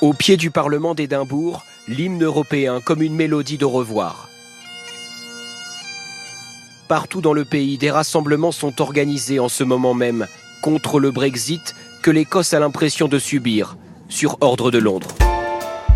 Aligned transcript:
Au 0.00 0.14
pied 0.14 0.38
du 0.38 0.50
Parlement 0.50 0.94
d'Édimbourg, 0.94 1.62
l'hymne 1.86 2.24
européen 2.24 2.80
comme 2.82 3.02
une 3.02 3.14
mélodie 3.14 3.58
de 3.58 3.66
revoir. 3.66 4.30
Partout 6.88 7.20
dans 7.20 7.34
le 7.34 7.44
pays, 7.44 7.76
des 7.76 7.90
rassemblements 7.90 8.50
sont 8.50 8.80
organisés 8.80 9.38
en 9.40 9.50
ce 9.50 9.62
moment 9.62 9.92
même 9.92 10.26
contre 10.62 11.00
le 11.00 11.10
Brexit 11.10 11.74
que 12.02 12.10
l'Écosse 12.10 12.54
a 12.54 12.60
l'impression 12.60 13.08
de 13.08 13.18
subir, 13.18 13.76
sur 14.08 14.38
ordre 14.40 14.70
de 14.70 14.78
Londres. 14.78 15.08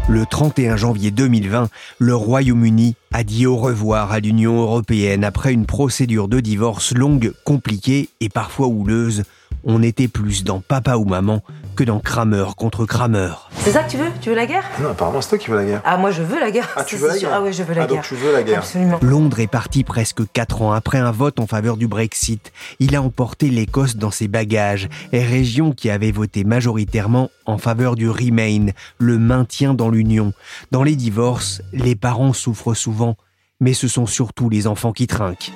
Le 0.07 0.27
31 0.27 0.77
janvier 0.77 1.11
2020, 1.11 1.71
le 1.99 2.15
Royaume-Uni 2.15 2.97
a 3.11 3.25
dit 3.25 3.47
au 3.47 3.57
revoir 3.57 4.13
à 4.13 4.21
l'Union 4.21 4.61
européenne 4.61 5.25
après 5.25 5.55
une 5.55 5.65
procédure 5.65 6.29
de 6.29 6.41
divorce 6.41 6.93
longue, 6.93 7.33
compliquée 7.47 8.11
et 8.21 8.29
parfois 8.29 8.67
houleuse. 8.67 9.23
On 9.67 9.83
était 9.83 10.09
plus 10.09 10.45
dans 10.45 10.61
papa 10.61 10.97
ou 10.97 11.05
maman 11.05 11.43
que 11.75 11.85
dans 11.85 11.99
Kramer 11.99 12.45
contre 12.57 12.85
Kramer. 12.87 13.31
C'est 13.61 13.73
ça 13.73 13.83
que 13.83 13.91
tu 13.91 13.97
veux? 13.97 14.11
Tu 14.21 14.29
veux 14.29 14.35
la 14.37 14.47
guerre? 14.47 14.63
Non, 14.81 14.91
apparemment 14.91 15.21
c'est 15.21 15.31
toi 15.31 15.39
qui 15.39 15.51
veux 15.51 15.57
la 15.57 15.65
guerre. 15.65 15.83
Ah, 15.85 15.97
moi 15.97 16.11
je 16.11 16.23
veux 16.23 16.39
la 16.39 16.51
guerre. 16.51 16.69
Ah, 16.77 16.85
tu 16.85 16.97
veux 16.97 17.09
la 17.09 17.19
guerre 17.19 17.31
Ah 17.33 17.41
oui, 17.43 17.53
je 17.53 17.63
veux 17.63 17.75
la 17.75 17.83
Ah, 17.83 17.87
guerre. 17.87 17.97
donc 17.97 18.05
tu 18.07 18.15
veux 18.15 18.33
la 18.33 18.43
guerre. 18.43 18.59
Absolument. 18.59 18.99
Londres 19.03 19.41
est 19.41 19.47
parti 19.47 19.83
presque 19.83 20.21
quatre 20.33 20.63
ans 20.63 20.73
après 20.73 20.99
un 20.99 21.11
vote 21.11 21.41
en 21.41 21.47
faveur 21.47 21.77
du 21.77 21.89
Brexit. 21.89 22.53
Il 22.79 22.95
a 22.95 23.03
emporté 23.03 23.49
l'Écosse 23.49 23.97
dans 23.97 24.11
ses 24.11 24.29
bagages, 24.29 24.89
et 25.13 25.25
région 25.25 25.73
qui 25.73 25.89
avait 25.91 26.13
voté 26.13 26.45
majoritairement 26.45 27.31
en 27.47 27.59
faveur 27.59 27.97
du 27.97 28.09
Remain, 28.11 28.67
le 28.99 29.19
maintien 29.19 29.75
dans 29.75 29.89
l'Union. 29.89 30.33
Dans 30.71 30.83
les 30.83 30.95
divorces, 30.97 31.63
les 31.73 31.97
parents 31.97 32.33
souffrent 32.35 32.75
souvent, 32.75 33.17
mais 33.61 33.73
ce 33.73 33.89
sont 33.89 34.07
surtout 34.07 34.49
les 34.51 34.67
enfants 34.67 34.93
qui 34.93 35.07
trinquent. 35.07 35.53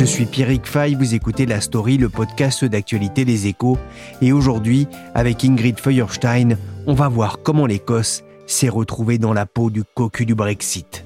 Je 0.00 0.06
suis 0.06 0.24
Pierrick 0.24 0.64
Fay, 0.64 0.94
vous 0.94 1.14
écoutez 1.14 1.44
La 1.44 1.60
Story, 1.60 1.98
le 1.98 2.08
podcast 2.08 2.64
d'actualité 2.64 3.26
des 3.26 3.48
échos. 3.48 3.76
Et 4.22 4.32
aujourd'hui, 4.32 4.88
avec 5.14 5.44
Ingrid 5.44 5.78
Feuerstein, 5.78 6.56
on 6.86 6.94
va 6.94 7.08
voir 7.08 7.40
comment 7.42 7.66
l'Écosse 7.66 8.24
s'est 8.46 8.70
retrouvée 8.70 9.18
dans 9.18 9.34
la 9.34 9.44
peau 9.44 9.68
du 9.68 9.84
cocu 9.84 10.24
du 10.24 10.34
Brexit. 10.34 11.04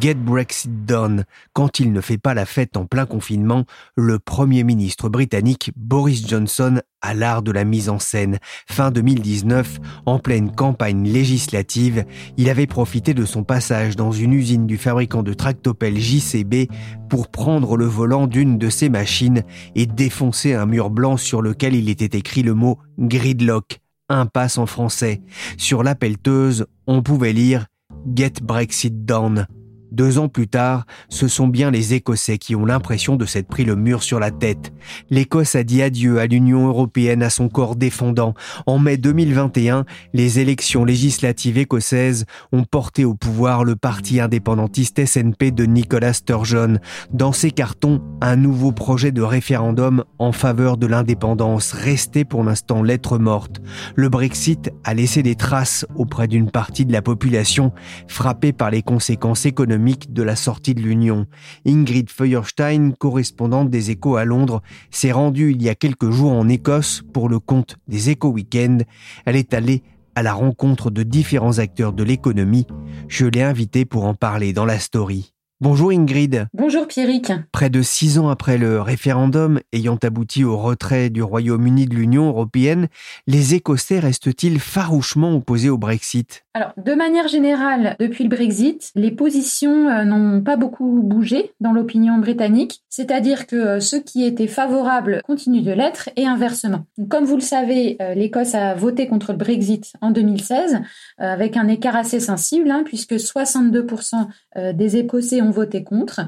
Get 0.00 0.14
Brexit 0.14 0.84
done. 0.84 1.24
Quand 1.52 1.80
il 1.80 1.92
ne 1.92 2.00
fait 2.00 2.18
pas 2.18 2.34
la 2.34 2.44
fête 2.44 2.76
en 2.76 2.86
plein 2.86 3.06
confinement, 3.06 3.64
le 3.96 4.18
Premier 4.18 4.62
ministre 4.62 5.08
britannique 5.08 5.70
Boris 5.76 6.26
Johnson 6.26 6.80
a 7.00 7.14
l'art 7.14 7.42
de 7.42 7.52
la 7.52 7.64
mise 7.64 7.88
en 7.88 7.98
scène. 7.98 8.38
Fin 8.68 8.90
2019, 8.90 9.78
en 10.04 10.18
pleine 10.18 10.54
campagne 10.54 11.08
législative, 11.08 12.04
il 12.36 12.50
avait 12.50 12.66
profité 12.66 13.14
de 13.14 13.24
son 13.24 13.44
passage 13.44 13.96
dans 13.96 14.12
une 14.12 14.32
usine 14.32 14.66
du 14.66 14.76
fabricant 14.76 15.22
de 15.22 15.32
tractopelles 15.32 15.98
JCB 15.98 16.68
pour 17.08 17.28
prendre 17.28 17.76
le 17.76 17.86
volant 17.86 18.26
d'une 18.26 18.58
de 18.58 18.68
ses 18.68 18.88
machines 18.88 19.44
et 19.74 19.86
défoncer 19.86 20.54
un 20.54 20.66
mur 20.66 20.90
blanc 20.90 21.16
sur 21.16 21.42
lequel 21.42 21.74
il 21.74 21.88
était 21.88 22.18
écrit 22.18 22.42
le 22.42 22.54
mot 22.54 22.78
gridlock, 22.98 23.80
impasse 24.08 24.58
en 24.58 24.66
français. 24.66 25.22
Sur 25.56 25.82
la 25.82 25.94
pelleteuse, 25.94 26.66
on 26.86 27.02
pouvait 27.02 27.32
lire 27.32 27.66
Get 28.14 28.34
Brexit 28.42 29.04
Done. 29.04 29.46
Deux 29.96 30.18
ans 30.18 30.28
plus 30.28 30.46
tard, 30.46 30.84
ce 31.08 31.26
sont 31.26 31.48
bien 31.48 31.70
les 31.70 31.94
Écossais 31.94 32.36
qui 32.36 32.54
ont 32.54 32.66
l'impression 32.66 33.16
de 33.16 33.24
s'être 33.24 33.48
pris 33.48 33.64
le 33.64 33.76
mur 33.76 34.02
sur 34.02 34.20
la 34.20 34.30
tête. 34.30 34.74
L'Écosse 35.08 35.54
a 35.54 35.64
dit 35.64 35.80
adieu 35.80 36.18
à 36.20 36.26
l'Union 36.26 36.66
européenne, 36.66 37.22
à 37.22 37.30
son 37.30 37.48
corps 37.48 37.76
défendant. 37.76 38.34
En 38.66 38.78
mai 38.78 38.98
2021, 38.98 39.86
les 40.12 40.38
élections 40.38 40.84
législatives 40.84 41.56
écossaises 41.56 42.26
ont 42.52 42.64
porté 42.64 43.06
au 43.06 43.14
pouvoir 43.14 43.64
le 43.64 43.74
parti 43.74 44.20
indépendantiste 44.20 45.02
SNP 45.02 45.50
de 45.50 45.64
Nicolas 45.64 46.12
Sturgeon. 46.12 46.78
Dans 47.14 47.32
ses 47.32 47.50
cartons, 47.50 48.02
un 48.20 48.36
nouveau 48.36 48.72
projet 48.72 49.12
de 49.12 49.22
référendum 49.22 50.04
en 50.18 50.32
faveur 50.32 50.76
de 50.76 50.86
l'indépendance 50.86 51.72
restait 51.72 52.26
pour 52.26 52.44
l'instant 52.44 52.82
lettre 52.82 53.16
morte. 53.16 53.62
Le 53.94 54.10
Brexit 54.10 54.70
a 54.84 54.92
laissé 54.92 55.22
des 55.22 55.36
traces 55.36 55.86
auprès 55.94 56.28
d'une 56.28 56.50
partie 56.50 56.84
de 56.84 56.92
la 56.92 57.00
population 57.00 57.72
frappée 58.08 58.52
par 58.52 58.70
les 58.70 58.82
conséquences 58.82 59.46
économiques 59.46 59.85
de 59.86 60.22
la 60.22 60.36
sortie 60.36 60.74
de 60.74 60.80
l'Union. 60.80 61.26
Ingrid 61.66 62.10
Feuerstein, 62.10 62.92
correspondante 62.92 63.70
des 63.70 63.90
Échos 63.90 64.16
à 64.16 64.24
Londres, 64.24 64.62
s'est 64.90 65.12
rendue 65.12 65.52
il 65.52 65.62
y 65.62 65.68
a 65.68 65.74
quelques 65.74 66.10
jours 66.10 66.32
en 66.32 66.48
Écosse 66.48 67.02
pour 67.12 67.28
le 67.28 67.38
compte 67.38 67.76
des 67.86 68.10
Échos 68.10 68.30
Weekend. 68.30 68.84
Elle 69.24 69.36
est 69.36 69.54
allée 69.54 69.82
à 70.14 70.22
la 70.22 70.32
rencontre 70.32 70.90
de 70.90 71.02
différents 71.02 71.58
acteurs 71.58 71.92
de 71.92 72.02
l'économie. 72.02 72.66
Je 73.08 73.26
l'ai 73.26 73.42
invitée 73.42 73.84
pour 73.84 74.04
en 74.04 74.14
parler 74.14 74.52
dans 74.52 74.64
la 74.64 74.78
story. 74.78 75.35
Bonjour 75.62 75.90
Ingrid. 75.90 76.48
Bonjour 76.52 76.86
Pierrick. 76.86 77.32
Près 77.50 77.70
de 77.70 77.80
six 77.80 78.18
ans 78.18 78.28
après 78.28 78.58
le 78.58 78.82
référendum 78.82 79.58
ayant 79.72 79.96
abouti 80.02 80.44
au 80.44 80.54
retrait 80.58 81.08
du 81.08 81.22
Royaume-Uni 81.22 81.86
de 81.86 81.94
l'Union 81.94 82.28
européenne, 82.28 82.88
les 83.26 83.54
Écossais 83.54 83.98
restent-ils 83.98 84.60
farouchement 84.60 85.34
opposés 85.34 85.70
au 85.70 85.78
Brexit? 85.78 86.44
Alors, 86.52 86.72
de 86.76 86.92
manière 86.92 87.28
générale, 87.28 87.96
depuis 87.98 88.24
le 88.24 88.30
Brexit, 88.30 88.90
les 88.94 89.10
positions 89.10 89.88
euh, 89.88 90.04
n'ont 90.04 90.42
pas 90.42 90.56
beaucoup 90.56 91.00
bougé 91.02 91.52
dans 91.60 91.72
l'opinion 91.72 92.18
britannique, 92.18 92.82
c'est-à-dire 92.90 93.46
que 93.46 93.56
euh, 93.56 93.80
ceux 93.80 94.00
qui 94.00 94.24
étaient 94.24 94.46
favorables 94.46 95.22
continuent 95.24 95.62
de 95.62 95.72
l'être 95.72 96.10
et 96.16 96.26
inversement. 96.26 96.86
Comme 97.08 97.24
vous 97.24 97.36
le 97.36 97.42
savez, 97.42 97.96
euh, 98.00 98.14
l'Écosse 98.14 98.54
a 98.54 98.74
voté 98.74 99.06
contre 99.06 99.32
le 99.32 99.38
Brexit 99.38 99.92
en 100.00 100.10
2016 100.10 100.80
euh, 101.20 101.24
avec 101.24 101.56
un 101.56 101.66
écart 101.68 101.96
assez 101.96 102.20
sensible, 102.20 102.70
hein, 102.70 102.82
puisque 102.84 103.14
62% 103.14 104.26
euh, 104.56 104.72
des 104.74 104.98
Écossais 104.98 105.40
ont 105.40 105.45
voté 105.50 105.84
contre, 105.84 106.20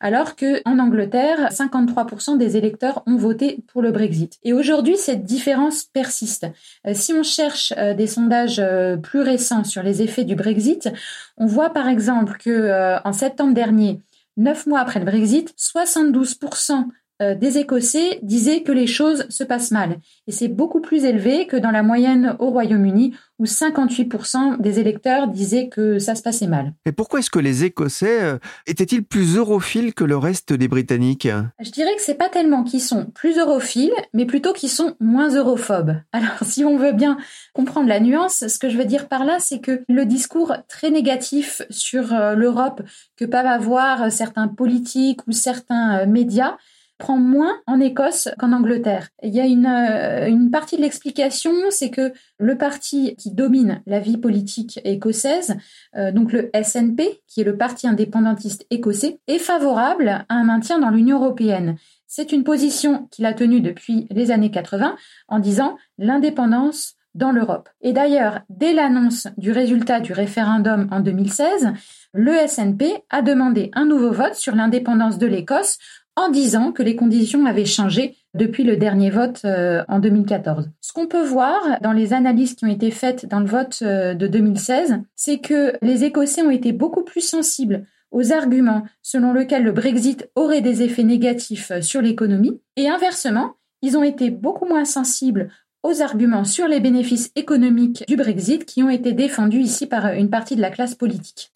alors 0.00 0.36
que 0.36 0.60
en 0.64 0.78
Angleterre, 0.78 1.50
53% 1.50 2.36
des 2.36 2.56
électeurs 2.56 3.02
ont 3.06 3.16
voté 3.16 3.64
pour 3.68 3.82
le 3.82 3.90
Brexit. 3.90 4.38
Et 4.42 4.52
aujourd'hui, 4.52 4.96
cette 4.96 5.24
différence 5.24 5.84
persiste. 5.84 6.46
Euh, 6.86 6.92
si 6.94 7.12
on 7.12 7.22
cherche 7.22 7.72
euh, 7.78 7.94
des 7.94 8.06
sondages 8.06 8.60
euh, 8.60 8.96
plus 8.96 9.20
récents 9.20 9.64
sur 9.64 9.82
les 9.82 10.02
effets 10.02 10.24
du 10.24 10.34
Brexit, 10.34 10.90
on 11.36 11.46
voit 11.46 11.70
par 11.70 11.88
exemple 11.88 12.36
que 12.38 12.98
en 13.04 13.12
septembre 13.12 13.54
dernier, 13.54 14.00
neuf 14.36 14.66
mois 14.66 14.80
après 14.80 15.00
le 15.00 15.06
Brexit, 15.06 15.54
72% 15.58 16.86
euh, 17.22 17.36
des 17.36 17.58
Écossais 17.58 18.18
disaient 18.22 18.62
que 18.62 18.72
les 18.72 18.88
choses 18.88 19.26
se 19.28 19.44
passent 19.44 19.70
mal. 19.70 19.98
Et 20.26 20.32
c'est 20.32 20.48
beaucoup 20.48 20.80
plus 20.80 21.04
élevé 21.04 21.46
que 21.46 21.56
dans 21.56 21.70
la 21.70 21.84
moyenne 21.84 22.36
au 22.40 22.50
Royaume-Uni, 22.50 23.14
où 23.38 23.44
58% 23.44 24.60
des 24.60 24.80
électeurs 24.80 25.28
disaient 25.28 25.68
que 25.68 25.98
ça 26.00 26.16
se 26.16 26.22
passait 26.22 26.48
mal. 26.48 26.72
Et 26.86 26.92
pourquoi 26.92 27.20
est-ce 27.20 27.30
que 27.30 27.38
les 27.38 27.64
Écossais 27.64 28.20
euh, 28.20 28.38
étaient-ils 28.66 29.04
plus 29.04 29.36
europhiles 29.36 29.94
que 29.94 30.02
le 30.02 30.16
reste 30.16 30.52
des 30.52 30.66
Britanniques? 30.66 31.28
Je 31.60 31.70
dirais 31.70 31.94
que 31.94 32.02
c'est 32.02 32.14
pas 32.14 32.28
tellement 32.28 32.64
qu'ils 32.64 32.80
sont 32.80 33.06
plus 33.06 33.38
europhiles, 33.38 33.94
mais 34.12 34.26
plutôt 34.26 34.52
qu'ils 34.52 34.70
sont 34.70 34.94
moins 34.98 35.28
europhobes. 35.28 35.96
Alors, 36.12 36.38
si 36.42 36.64
on 36.64 36.76
veut 36.76 36.92
bien 36.92 37.16
comprendre 37.52 37.88
la 37.88 38.00
nuance, 38.00 38.46
ce 38.48 38.58
que 38.58 38.68
je 38.68 38.76
veux 38.76 38.84
dire 38.84 39.08
par 39.08 39.24
là, 39.24 39.38
c'est 39.38 39.60
que 39.60 39.84
le 39.88 40.04
discours 40.04 40.52
très 40.68 40.90
négatif 40.90 41.62
sur 41.70 42.12
euh, 42.12 42.34
l'Europe 42.34 42.82
que 43.16 43.24
peuvent 43.24 43.46
avoir 43.46 44.10
certains 44.10 44.48
politiques 44.48 45.20
ou 45.28 45.32
certains 45.32 46.06
médias 46.06 46.56
prend 46.98 47.18
moins 47.18 47.56
en 47.66 47.80
Écosse 47.80 48.28
qu'en 48.38 48.52
Angleterre. 48.52 49.08
Il 49.22 49.34
y 49.34 49.40
a 49.40 49.46
une, 49.46 49.66
euh, 49.66 50.28
une 50.28 50.50
partie 50.50 50.76
de 50.76 50.82
l'explication, 50.82 51.52
c'est 51.70 51.90
que 51.90 52.12
le 52.38 52.56
parti 52.56 53.16
qui 53.16 53.32
domine 53.32 53.82
la 53.86 54.00
vie 54.00 54.16
politique 54.16 54.80
écossaise, 54.84 55.56
euh, 55.96 56.12
donc 56.12 56.32
le 56.32 56.50
SNP, 56.54 57.20
qui 57.26 57.40
est 57.40 57.44
le 57.44 57.56
parti 57.56 57.86
indépendantiste 57.86 58.66
écossais, 58.70 59.18
est 59.26 59.38
favorable 59.38 60.24
à 60.28 60.34
un 60.34 60.44
maintien 60.44 60.78
dans 60.78 60.90
l'Union 60.90 61.20
européenne. 61.20 61.76
C'est 62.06 62.32
une 62.32 62.44
position 62.44 63.08
qu'il 63.10 63.26
a 63.26 63.34
tenue 63.34 63.60
depuis 63.60 64.06
les 64.10 64.30
années 64.30 64.50
80 64.50 64.96
en 65.28 65.38
disant 65.40 65.76
l'indépendance 65.98 66.94
dans 67.14 67.32
l'Europe. 67.32 67.68
Et 67.80 67.92
d'ailleurs, 67.92 68.40
dès 68.48 68.72
l'annonce 68.72 69.28
du 69.36 69.52
résultat 69.52 70.00
du 70.00 70.12
référendum 70.12 70.88
en 70.90 71.00
2016, 71.00 71.72
le 72.12 72.34
SNP 72.46 73.04
a 73.10 73.22
demandé 73.22 73.70
un 73.74 73.84
nouveau 73.84 74.12
vote 74.12 74.34
sur 74.34 74.54
l'indépendance 74.54 75.18
de 75.18 75.26
l'Écosse 75.26 75.78
en 76.16 76.28
disant 76.28 76.72
que 76.72 76.82
les 76.82 76.96
conditions 76.96 77.46
avaient 77.46 77.64
changé 77.64 78.16
depuis 78.34 78.64
le 78.64 78.76
dernier 78.76 79.10
vote 79.10 79.42
euh, 79.44 79.82
en 79.88 79.98
2014. 79.98 80.70
Ce 80.80 80.92
qu'on 80.92 81.06
peut 81.06 81.24
voir 81.24 81.60
dans 81.82 81.92
les 81.92 82.12
analyses 82.12 82.54
qui 82.54 82.64
ont 82.64 82.70
été 82.70 82.90
faites 82.90 83.26
dans 83.26 83.40
le 83.40 83.46
vote 83.46 83.78
euh, 83.82 84.14
de 84.14 84.26
2016, 84.26 85.00
c'est 85.14 85.38
que 85.38 85.74
les 85.82 86.04
Écossais 86.04 86.42
ont 86.42 86.50
été 86.50 86.72
beaucoup 86.72 87.02
plus 87.02 87.20
sensibles 87.20 87.86
aux 88.10 88.32
arguments 88.32 88.84
selon 89.02 89.32
lesquels 89.32 89.64
le 89.64 89.72
Brexit 89.72 90.28
aurait 90.36 90.60
des 90.60 90.82
effets 90.82 91.02
négatifs 91.02 91.70
euh, 91.70 91.80
sur 91.80 92.00
l'économie, 92.00 92.60
et 92.76 92.88
inversement, 92.88 93.54
ils 93.82 93.96
ont 93.96 94.04
été 94.04 94.30
beaucoup 94.30 94.66
moins 94.66 94.84
sensibles 94.84 95.50
aux 95.82 96.00
arguments 96.00 96.44
sur 96.44 96.66
les 96.66 96.80
bénéfices 96.80 97.30
économiques 97.36 98.04
du 98.08 98.16
Brexit 98.16 98.64
qui 98.64 98.82
ont 98.82 98.88
été 98.88 99.12
défendus 99.12 99.60
ici 99.60 99.86
par 99.86 100.06
une 100.14 100.30
partie 100.30 100.56
de 100.56 100.62
la 100.62 100.70
classe 100.70 100.94
politique. 100.94 101.52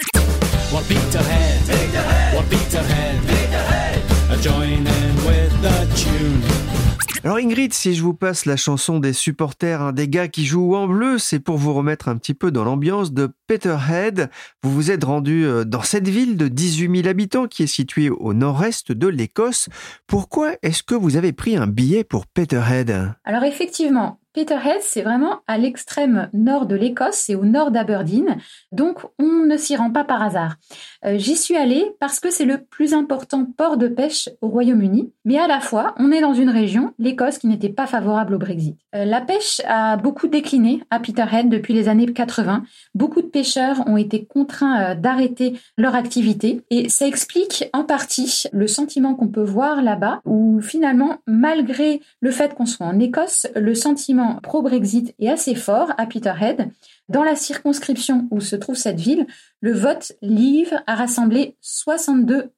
Alors 7.28 7.44
Ingrid, 7.44 7.74
si 7.74 7.94
je 7.94 8.02
vous 8.02 8.14
passe 8.14 8.46
la 8.46 8.56
chanson 8.56 9.00
des 9.00 9.12
supporters, 9.12 9.82
hein, 9.82 9.92
des 9.92 10.08
gars 10.08 10.28
qui 10.28 10.46
jouent 10.46 10.74
en 10.74 10.88
bleu, 10.88 11.18
c'est 11.18 11.40
pour 11.40 11.58
vous 11.58 11.74
remettre 11.74 12.08
un 12.08 12.16
petit 12.16 12.32
peu 12.32 12.50
dans 12.50 12.64
l'ambiance 12.64 13.12
de 13.12 13.28
Peterhead. 13.46 14.30
Vous 14.62 14.72
vous 14.72 14.90
êtes 14.90 15.04
rendu 15.04 15.44
euh, 15.44 15.64
dans 15.64 15.82
cette 15.82 16.08
ville 16.08 16.38
de 16.38 16.48
18 16.48 17.02
000 17.02 17.06
habitants 17.06 17.46
qui 17.46 17.64
est 17.64 17.66
située 17.66 18.08
au 18.08 18.32
nord-est 18.32 18.92
de 18.92 19.08
l'Écosse. 19.08 19.68
Pourquoi 20.06 20.52
est-ce 20.62 20.82
que 20.82 20.94
vous 20.94 21.16
avez 21.16 21.34
pris 21.34 21.54
un 21.58 21.66
billet 21.66 22.02
pour 22.02 22.26
Peterhead? 22.26 23.12
Alors 23.24 23.44
effectivement, 23.44 24.20
Peterhead, 24.34 24.78
c'est 24.82 25.02
vraiment 25.02 25.40
à 25.46 25.58
l'extrême 25.58 26.28
nord 26.32 26.66
de 26.66 26.76
l'Écosse, 26.76 27.14
c'est 27.14 27.34
au 27.34 27.44
nord 27.44 27.70
d'Aberdeen, 27.70 28.36
donc 28.72 29.00
on 29.18 29.46
ne 29.46 29.56
s'y 29.56 29.74
rend 29.74 29.90
pas 29.90 30.04
par 30.04 30.22
hasard. 30.22 30.56
Euh, 31.04 31.16
j'y 31.16 31.34
suis 31.34 31.56
allée 31.56 31.92
parce 31.98 32.20
que 32.20 32.30
c'est 32.30 32.44
le 32.44 32.58
plus 32.58 32.92
important 32.92 33.46
port 33.46 33.76
de 33.78 33.88
pêche 33.88 34.28
au 34.42 34.48
Royaume-Uni, 34.48 35.12
mais 35.24 35.38
à 35.38 35.46
la 35.46 35.60
fois, 35.60 35.94
on 35.98 36.12
est 36.12 36.20
dans 36.20 36.34
une 36.34 36.50
région, 36.50 36.92
l'Écosse, 36.98 37.38
qui 37.38 37.46
n'était 37.46 37.68
pas 37.68 37.86
favorable 37.86 38.34
au 38.34 38.38
Brexit. 38.38 38.76
Euh, 38.94 39.04
la 39.04 39.20
pêche 39.20 39.60
a 39.66 39.96
beaucoup 39.96 40.28
décliné 40.28 40.82
à 40.90 41.00
Peterhead 41.00 41.48
depuis 41.48 41.72
les 41.72 41.88
années 41.88 42.12
80. 42.12 42.64
Beaucoup 42.94 43.22
de 43.22 43.26
pêcheurs 43.26 43.82
ont 43.86 43.96
été 43.96 44.24
contraints 44.24 44.82
euh, 44.82 44.94
d'arrêter 44.94 45.58
leur 45.76 45.94
activité 45.94 46.62
et 46.70 46.88
ça 46.88 47.06
explique 47.06 47.68
en 47.72 47.84
partie 47.84 48.44
le 48.52 48.66
sentiment 48.66 49.14
qu'on 49.14 49.28
peut 49.28 49.42
voir 49.42 49.82
là-bas, 49.82 50.20
où 50.24 50.60
finalement, 50.60 51.18
malgré 51.26 52.00
le 52.20 52.30
fait 52.30 52.54
qu'on 52.54 52.66
soit 52.66 52.86
en 52.86 52.98
Écosse, 52.98 53.46
le 53.54 53.74
sentiment 53.74 54.17
pro-Brexit 54.42 55.14
est 55.18 55.28
assez 55.28 55.54
fort 55.54 55.92
à 55.98 56.06
Peterhead. 56.06 56.70
Dans 57.08 57.24
la 57.24 57.36
circonscription 57.36 58.28
où 58.30 58.40
se 58.40 58.56
trouve 58.56 58.76
cette 58.76 59.00
ville, 59.00 59.26
le 59.60 59.72
vote 59.72 60.12
Leave 60.22 60.74
a 60.86 60.94
rassemblé 60.94 61.56
62% 61.62 62.48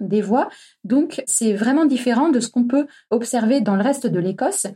des 0.00 0.22
voix, 0.22 0.48
donc 0.84 1.22
c'est 1.26 1.52
vraiment 1.52 1.84
différent 1.84 2.28
de 2.28 2.40
ce 2.40 2.48
qu'on 2.48 2.64
peut 2.64 2.86
observer 3.10 3.60
dans 3.60 3.76
le 3.76 3.82
reste 3.82 4.06
de 4.06 4.18
l'Écosse. 4.18 4.66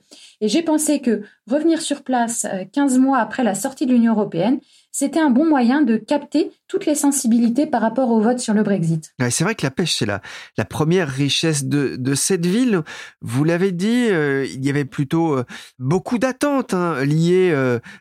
Et 0.40 0.48
j'ai 0.48 0.62
pensé 0.62 1.00
que 1.00 1.22
revenir 1.50 1.80
sur 1.80 2.02
place 2.02 2.46
15 2.72 2.96
euh, 2.96 3.00
mois 3.00 3.18
après 3.18 3.44
la 3.44 3.54
sortie 3.54 3.86
de 3.86 3.92
l'Union 3.92 4.12
européenne, 4.12 4.60
c'était 4.94 5.20
un 5.20 5.30
bon 5.30 5.48
moyen 5.48 5.80
de 5.80 5.96
capter 5.96 6.50
toutes 6.68 6.84
les 6.84 6.94
sensibilités 6.94 7.66
par 7.66 7.80
rapport 7.80 8.10
au 8.10 8.20
vote 8.20 8.38
sur 8.38 8.52
le 8.52 8.62
Brexit. 8.62 9.14
c'est 9.30 9.42
vrai 9.42 9.54
que 9.54 9.64
la 9.64 9.70
pêche, 9.70 9.96
c'est 9.96 10.06
la, 10.06 10.20
première 10.66 11.08
richesse 11.08 11.64
de, 11.64 12.14
cette 12.14 12.44
ville. 12.44 12.82
Vous 13.22 13.44
l'avez 13.44 13.72
dit, 13.72 14.08
euh, 14.10 14.44
il 14.44 14.64
y 14.64 14.68
avait 14.68 14.84
plutôt 14.84 15.38
euh, 15.38 15.44
beaucoup 15.78 16.18
d'attentes 16.18 16.74
hein, 16.74 17.02
liées 17.04 17.54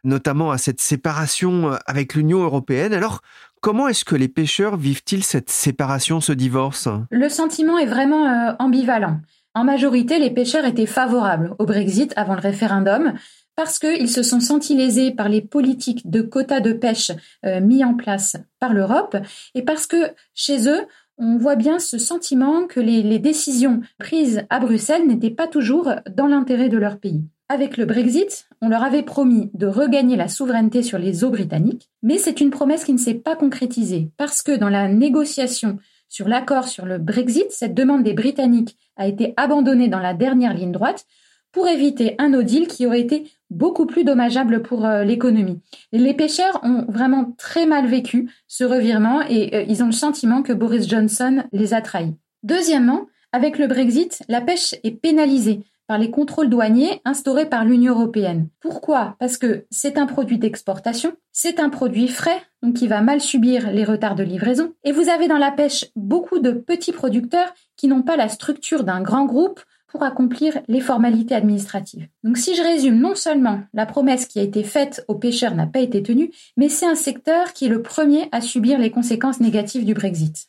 notamment 0.04 0.52
à 0.52 0.58
cette 0.58 0.82
séparation 0.82 1.72
avec 1.86 2.14
l'Union 2.14 2.44
européenne. 2.44 2.94
Alors, 2.94 3.22
Comment 3.62 3.88
est-ce 3.88 4.06
que 4.06 4.16
les 4.16 4.28
pêcheurs 4.28 4.76
vivent-ils 4.76 5.24
cette 5.24 5.52
séparation, 5.52 6.20
ce 6.20 6.34
divorce? 6.34 6.90
Le 7.12 7.30
sentiment 7.30 7.78
est 7.78 7.86
vraiment 7.86 8.56
ambivalent. 8.58 9.20
En 9.54 9.64
majorité, 9.64 10.18
les 10.18 10.32
pêcheurs 10.32 10.66
étaient 10.66 10.88
favorables 10.88 11.54
au 11.60 11.68
Brexit 11.68 12.12
avant 12.16 12.34
le 12.34 12.42
référendum, 12.42 13.14
parce 13.56 13.78
qu'ils 13.78 14.10
se 14.10 14.24
sont 14.24 14.40
sentis 14.40 14.76
lésés 14.76 15.12
par 15.12 15.30
les 15.30 15.42
politiques 15.42 16.10
de 16.10 16.24
quotas 16.24 16.62
de 16.62 16.74
pêche 16.74 17.12
euh, 17.46 17.62
mis 17.62 17.84
en 17.84 17.94
place 17.94 18.36
par 18.60 18.74
l'Europe 18.74 19.16
et 19.54 19.62
parce 19.62 19.86
que 19.86 20.12
chez 20.34 20.68
eux, 20.68 20.88
on 21.20 21.38
voit 21.38 21.56
bien 21.56 21.78
ce 21.78 22.00
sentiment 22.00 22.66
que 22.66 22.80
les 22.80 23.20
décisions 23.20 23.82
prises 24.00 24.44
à 24.50 24.60
Bruxelles 24.60 25.06
n'étaient 25.06 25.30
pas 25.30 25.48
toujours 25.48 25.92
dans 26.10 26.26
l'intérêt 26.26 26.70
de 26.70 26.80
leur 26.80 26.98
pays. 26.98 27.24
Avec 27.52 27.76
le 27.76 27.84
Brexit, 27.84 28.48
on 28.62 28.70
leur 28.70 28.82
avait 28.82 29.04
promis 29.04 29.50
de 29.54 29.68
regagner 29.68 30.16
la 30.16 30.30
souveraineté 30.30 30.84
sur 30.84 30.98
les 30.98 31.26
eaux 31.26 31.32
britanniques, 31.32 31.90
mais 32.02 32.18
c'est 32.18 32.40
une 32.40 32.50
promesse 32.50 32.86
qui 32.86 32.94
ne 32.94 32.98
s'est 32.98 33.14
pas 33.14 33.36
concrétisée 33.36 34.10
parce 34.16 34.42
que 34.42 34.56
dans 34.56 34.70
la 34.70 34.88
négociation 34.88 35.78
sur 36.08 36.30
l'accord 36.30 36.70
sur 36.70 36.86
le 36.86 36.98
Brexit, 36.98 37.48
cette 37.50 37.74
demande 37.74 38.04
des 38.04 38.14
Britanniques 38.14 38.78
a 38.96 39.06
été 39.06 39.34
abandonnée 39.36 39.90
dans 39.90 40.00
la 40.00 40.14
dernière 40.14 40.54
ligne 40.54 40.72
droite 40.72 41.06
pour 41.52 41.68
éviter 41.68 42.16
un 42.20 42.30
no 42.30 42.42
deal 42.42 42.68
qui 42.68 42.86
aurait 42.86 43.02
été 43.02 43.30
beaucoup 43.50 43.86
plus 43.86 44.06
dommageable 44.06 44.62
pour 44.62 44.86
euh, 44.86 45.04
l'économie. 45.04 45.60
Les 45.92 46.14
pêcheurs 46.14 46.62
ont 46.64 46.86
vraiment 46.88 47.34
très 47.38 47.66
mal 47.66 47.86
vécu 47.86 48.32
ce 48.48 48.64
revirement 48.64 49.24
et 49.24 49.54
euh, 49.54 49.66
ils 49.68 49.84
ont 49.84 49.88
le 49.88 49.92
sentiment 49.92 50.42
que 50.42 50.54
Boris 50.54 50.88
Johnson 50.88 51.44
les 51.52 51.74
a 51.74 51.82
trahis. 51.82 52.16
Deuxièmement, 52.44 53.08
avec 53.34 53.58
le 53.58 53.68
Brexit, 53.68 54.24
la 54.30 54.40
pêche 54.40 54.74
est 54.86 54.92
pénalisée 54.92 55.66
par 55.92 55.98
les 55.98 56.10
contrôles 56.10 56.50
douaniers 56.50 57.02
instaurés 57.04 57.50
par 57.50 57.66
l'Union 57.66 57.92
européenne. 57.92 58.48
Pourquoi? 58.62 59.18
Parce 59.20 59.38
que 59.38 59.66
c'est 59.72 59.98
un 59.98 60.06
produit 60.06 60.38
d'exportation, 60.38 61.12
c'est 61.34 61.60
un 61.60 61.68
produit 61.68 62.08
frais, 62.08 62.42
donc 62.64 62.76
qui 62.76 62.88
va 62.88 63.02
mal 63.02 63.20
subir 63.20 63.70
les 63.72 63.84
retards 63.84 64.16
de 64.16 64.24
livraison, 64.24 64.72
et 64.86 64.94
vous 64.94 65.10
avez 65.10 65.28
dans 65.28 65.38
la 65.38 65.52
pêche 65.52 65.88
beaucoup 65.98 66.40
de 66.40 66.54
petits 66.54 66.94
producteurs 66.94 67.54
qui 67.76 67.90
n'ont 67.90 68.04
pas 68.04 68.16
la 68.16 68.30
structure 68.30 68.86
d'un 68.86 69.02
grand 69.02 69.26
groupe 69.26 69.60
pour 69.90 70.04
accomplir 70.04 70.62
les 70.70 70.80
formalités 70.80 71.36
administratives. 71.36 72.08
Donc 72.24 72.38
si 72.38 72.56
je 72.56 72.64
résume, 72.64 72.98
non 72.98 73.14
seulement 73.14 73.60
la 73.74 73.86
promesse 73.86 74.26
qui 74.26 74.40
a 74.40 74.44
été 74.44 74.64
faite 74.64 75.04
aux 75.10 75.16
pêcheurs 75.16 75.56
n'a 75.56 75.68
pas 75.68 75.82
été 75.82 76.02
tenue, 76.02 76.32
mais 76.56 76.70
c'est 76.70 76.88
un 76.88 76.96
secteur 76.96 77.52
qui 77.52 77.66
est 77.66 77.70
le 77.70 77.82
premier 77.82 78.30
à 78.32 78.40
subir 78.40 78.80
les 78.80 78.92
conséquences 78.92 79.42
négatives 79.42 79.84
du 79.84 79.94
Brexit. 79.94 80.48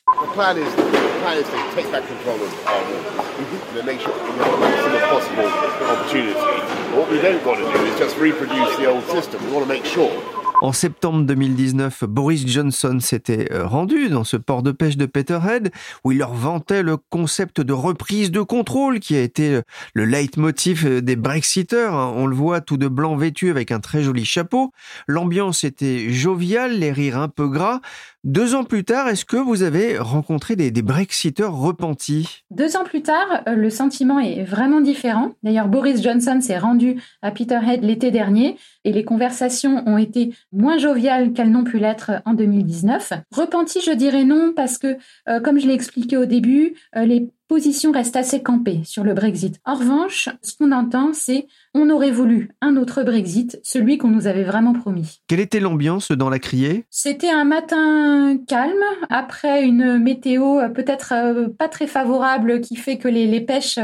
En 10.62 10.73
septembre 10.73 11.25
2019, 11.25 12.05
Boris 12.05 12.47
Johnson 12.47 12.99
s'était 13.00 13.50
euh, 13.50 13.66
rendu 13.66 14.09
dans 14.09 14.23
ce 14.23 14.37
port 14.37 14.62
de 14.62 14.71
pêche 14.71 14.97
de 14.97 15.07
Peterhead 15.07 15.73
où 16.04 16.12
il 16.12 16.19
leur 16.19 16.35
vantait 16.35 16.85
le 16.85 16.97
concept 16.97 17.61
de 17.61 17.73
reprise 17.73 18.31
de 18.31 18.42
contrôle 18.42 19.00
qui 19.00 19.16
a 19.16 19.23
été 19.23 19.54
euh, 19.54 19.62
le 19.95 20.04
leitmotiv 20.04 20.87
euh, 20.87 21.00
des 21.00 21.16
Brexiteurs. 21.16 21.95
Hein. 21.95 22.12
On 22.14 22.26
le 22.26 22.37
voit 22.37 22.61
tout 22.61 22.76
de 22.76 22.87
blanc 22.87 23.16
vêtu 23.16 23.50
avec 23.50 23.73
un 23.73 23.81
très 23.81 24.04
joli 24.04 24.25
chapeau. 24.25 24.71
L'ambiance 25.09 25.64
était 25.64 26.12
joviale, 26.12 26.78
les 26.78 26.92
rires 26.92 27.19
un 27.19 27.28
peu 27.28 27.49
gras. 27.49 27.81
Deux 28.25 28.55
ans 28.55 28.62
plus 28.62 28.85
tard, 28.85 29.09
est-ce 29.09 29.25
que 29.25 29.37
vous 29.37 29.64
avez 29.64 29.99
rencontré 29.99 30.55
des, 30.55 30.71
Brexiteurs 30.83 31.57
repentis? 31.57 32.45
Deux 32.52 32.76
ans 32.76 32.85
plus 32.85 33.02
tard, 33.02 33.43
le 33.49 33.69
sentiment 33.69 34.21
est 34.21 34.45
vraiment 34.45 34.81
différent. 34.81 35.33
D'ailleurs, 35.43 35.67
Boris 35.67 36.00
Johnson 36.00 36.38
s'est 36.41 36.59
rendu 36.59 37.02
à 37.21 37.33
Peterhead 37.33 37.83
l'été 37.83 38.12
dernier 38.12 38.57
et 38.85 38.93
les 38.93 39.05
conversations 39.05 39.83
ont 39.88 39.99
été 39.99 40.33
moins 40.52 40.79
joviales 40.79 41.33
qu'elles 41.33 41.50
n'ont 41.50 41.64
pu 41.64 41.81
l'être 41.81 42.12
en 42.25 42.35
2019. 42.35 43.12
Repenti, 43.33 43.81
je 43.85 43.91
dirais 43.91 44.25
non, 44.25 44.52
parce 44.55 44.79
que, 44.79 44.99
euh, 45.29 45.41
comme 45.41 45.59
je 45.59 45.67
l'ai 45.67 45.75
expliqué 45.75 46.17
au 46.17 46.25
début, 46.25 46.75
euh, 46.97 47.05
les 47.05 47.29
positions 47.52 47.92
restent 47.92 48.16
assez 48.16 48.42
campées 48.42 48.80
sur 48.82 49.04
le 49.04 49.12
Brexit. 49.12 49.61
En 49.66 49.75
revanche, 49.75 50.30
ce 50.40 50.56
qu'on 50.56 50.73
entend, 50.73 51.12
c'est 51.12 51.49
on 51.75 51.90
aurait 51.90 52.11
voulu 52.11 52.49
un 52.62 52.78
autre 52.78 53.02
Brexit, 53.02 53.61
celui 53.62 53.99
qu'on 53.99 54.09
nous 54.09 54.26
avait 54.26 54.42
vraiment 54.42 54.73
promis. 54.73 55.21
Quelle 55.28 55.40
était 55.40 55.61
l'ambiance 55.61 56.12
dans 56.12 56.30
la 56.30 56.38
criée? 56.38 56.87
C'était 56.88 57.28
un 57.28 57.44
matin 57.44 58.38
calme, 58.49 58.73
après 59.11 59.64
une 59.64 59.99
météo 59.99 60.61
euh, 60.61 60.71
peut-être 60.71 61.50
pas 61.59 61.68
très 61.68 61.87
favorable 61.87 62.62
qui 62.62 62.75
fait 62.75 62.97
que 62.97 63.09
les, 63.09 63.26
les 63.26 63.42
pêches 63.42 63.78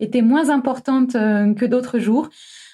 étaient 0.00 0.22
moins 0.22 0.48
importantes 0.48 1.12
que 1.12 1.66
d'autres 1.66 1.98
jours 1.98 2.30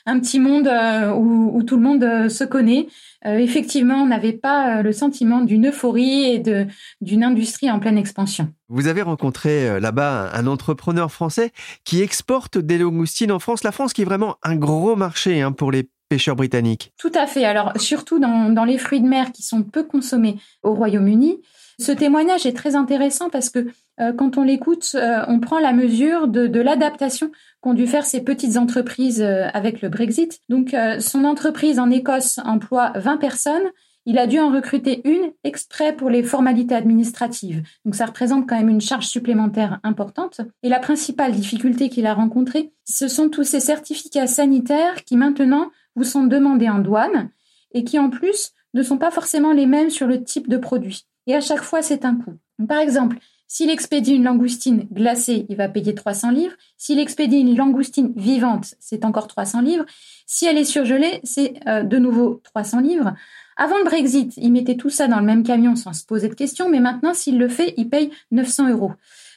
un 0.06 0.20
petit 0.20 0.38
monde 0.38 0.68
euh, 0.68 1.12
où, 1.12 1.62
tout 1.64 1.76
le 1.76 1.82
monde 1.82 2.04
euh, 2.04 2.28
se 2.28 2.44
connaît. 2.44 2.86
Euh, 3.26 3.38
effectivement, 3.38 3.96
on 3.96 4.06
n'avait 4.06 4.32
pas 4.32 4.82
le 4.82 4.92
sentiment 4.92 5.40
d'une 5.40 5.68
euphorie 5.68 6.30
et 6.30 6.38
de 6.38 6.66
d'une 7.00 7.24
industrie 7.24 7.70
en 7.70 7.80
pleine 7.80 7.98
expansion. 7.98 8.52
Vous 8.68 8.86
avez 8.86 9.02
rencontré 9.02 9.80
là-bas 9.80 10.30
un 10.32 10.46
entrepreneur 10.46 11.10
français 11.10 11.52
qui 11.84 12.02
exporte 12.02 12.56
des 12.56 12.78
langoustines 12.78 13.32
en 13.32 13.40
France. 13.40 13.64
La 13.64 13.72
France 13.72 13.92
qui 13.92 14.02
est 14.02 14.06
vraiment 14.06 14.36
un 14.44 14.54
gros 14.54 14.94
marché 14.94 15.42
hein, 15.42 15.52
pour 15.52 15.72
les 15.72 15.88
pêcheurs 16.08 16.36
britanniques. 16.36 16.92
Tout 16.98 17.12
à 17.14 17.26
fait. 17.26 17.44
Alors 17.44 17.72
surtout 17.76 18.20
dans, 18.20 18.50
dans 18.50 18.64
les 18.64 18.78
fruits 18.78 19.00
de 19.00 19.08
mer 19.08 19.32
qui 19.32 19.42
sont 19.42 19.62
peu 19.62 19.82
consommés 19.82 20.36
au 20.62 20.74
Royaume-Uni. 20.74 21.40
Ce 21.80 21.92
témoignage 21.92 22.46
est 22.46 22.56
très 22.56 22.76
intéressant 22.76 23.28
parce 23.28 23.50
que 23.50 23.66
euh, 24.00 24.12
quand 24.12 24.38
on 24.38 24.42
l'écoute, 24.42 24.92
euh, 24.94 25.24
on 25.28 25.40
prend 25.40 25.58
la 25.58 25.72
mesure 25.72 26.28
de, 26.28 26.46
de 26.46 26.60
l'adaptation 26.60 27.30
qu'ont 27.60 27.74
dû 27.74 27.86
faire 27.86 28.04
ces 28.04 28.22
petites 28.22 28.56
entreprises 28.56 29.22
avec 29.22 29.82
le 29.82 29.88
Brexit. 29.88 30.40
Donc, 30.48 30.76
son 31.00 31.24
entreprise 31.24 31.78
en 31.80 31.90
Écosse 31.90 32.38
emploie 32.44 32.92
20 32.94 33.16
personnes. 33.16 33.70
Il 34.08 34.18
a 34.18 34.28
dû 34.28 34.38
en 34.38 34.52
recruter 34.52 35.00
une 35.04 35.32
exprès 35.42 35.92
pour 35.92 36.10
les 36.10 36.22
formalités 36.22 36.76
administratives. 36.76 37.64
Donc 37.84 37.96
ça 37.96 38.06
représente 38.06 38.48
quand 38.48 38.56
même 38.56 38.68
une 38.68 38.80
charge 38.80 39.06
supplémentaire 39.06 39.80
importante. 39.82 40.40
Et 40.62 40.68
la 40.68 40.78
principale 40.78 41.32
difficulté 41.32 41.88
qu'il 41.88 42.06
a 42.06 42.14
rencontrée, 42.14 42.72
ce 42.84 43.08
sont 43.08 43.28
tous 43.28 43.42
ces 43.42 43.58
certificats 43.58 44.28
sanitaires 44.28 45.02
qui 45.04 45.16
maintenant 45.16 45.72
vous 45.96 46.04
sont 46.04 46.22
demandés 46.22 46.68
en 46.68 46.78
douane 46.78 47.30
et 47.72 47.82
qui 47.82 47.98
en 47.98 48.08
plus 48.08 48.52
ne 48.74 48.82
sont 48.84 48.98
pas 48.98 49.10
forcément 49.10 49.52
les 49.52 49.66
mêmes 49.66 49.90
sur 49.90 50.06
le 50.06 50.22
type 50.22 50.48
de 50.48 50.56
produit. 50.56 51.06
Et 51.26 51.34
à 51.34 51.40
chaque 51.40 51.62
fois, 51.62 51.82
c'est 51.82 52.04
un 52.04 52.14
coût. 52.14 52.36
Par 52.68 52.78
exemple, 52.78 53.18
s'il 53.48 53.70
expédie 53.70 54.14
une 54.14 54.24
langoustine 54.24 54.88
glacée, 54.92 55.46
il 55.48 55.56
va 55.56 55.68
payer 55.68 55.94
300 55.94 56.30
livres. 56.30 56.54
S'il 56.76 56.98
expédie 56.98 57.38
une 57.38 57.56
langoustine 57.56 58.12
vivante, 58.16 58.74
c'est 58.80 59.04
encore 59.04 59.28
300 59.28 59.60
livres. 59.60 59.86
Si 60.26 60.46
elle 60.46 60.58
est 60.58 60.64
surgelée, 60.64 61.20
c'est 61.22 61.54
euh, 61.68 61.84
de 61.84 61.98
nouveau 61.98 62.40
300 62.44 62.80
livres. 62.80 63.14
Avant 63.56 63.78
le 63.78 63.84
Brexit, 63.84 64.34
il 64.36 64.52
mettait 64.52 64.76
tout 64.76 64.90
ça 64.90 65.06
dans 65.06 65.20
le 65.20 65.24
même 65.24 65.44
camion 65.44 65.76
sans 65.76 65.92
se 65.92 66.04
poser 66.04 66.28
de 66.28 66.34
questions, 66.34 66.68
mais 66.68 66.80
maintenant, 66.80 67.14
s'il 67.14 67.38
le 67.38 67.48
fait, 67.48 67.74
il 67.76 67.88
paye 67.88 68.10
900 68.32 68.70
euros. 68.70 68.92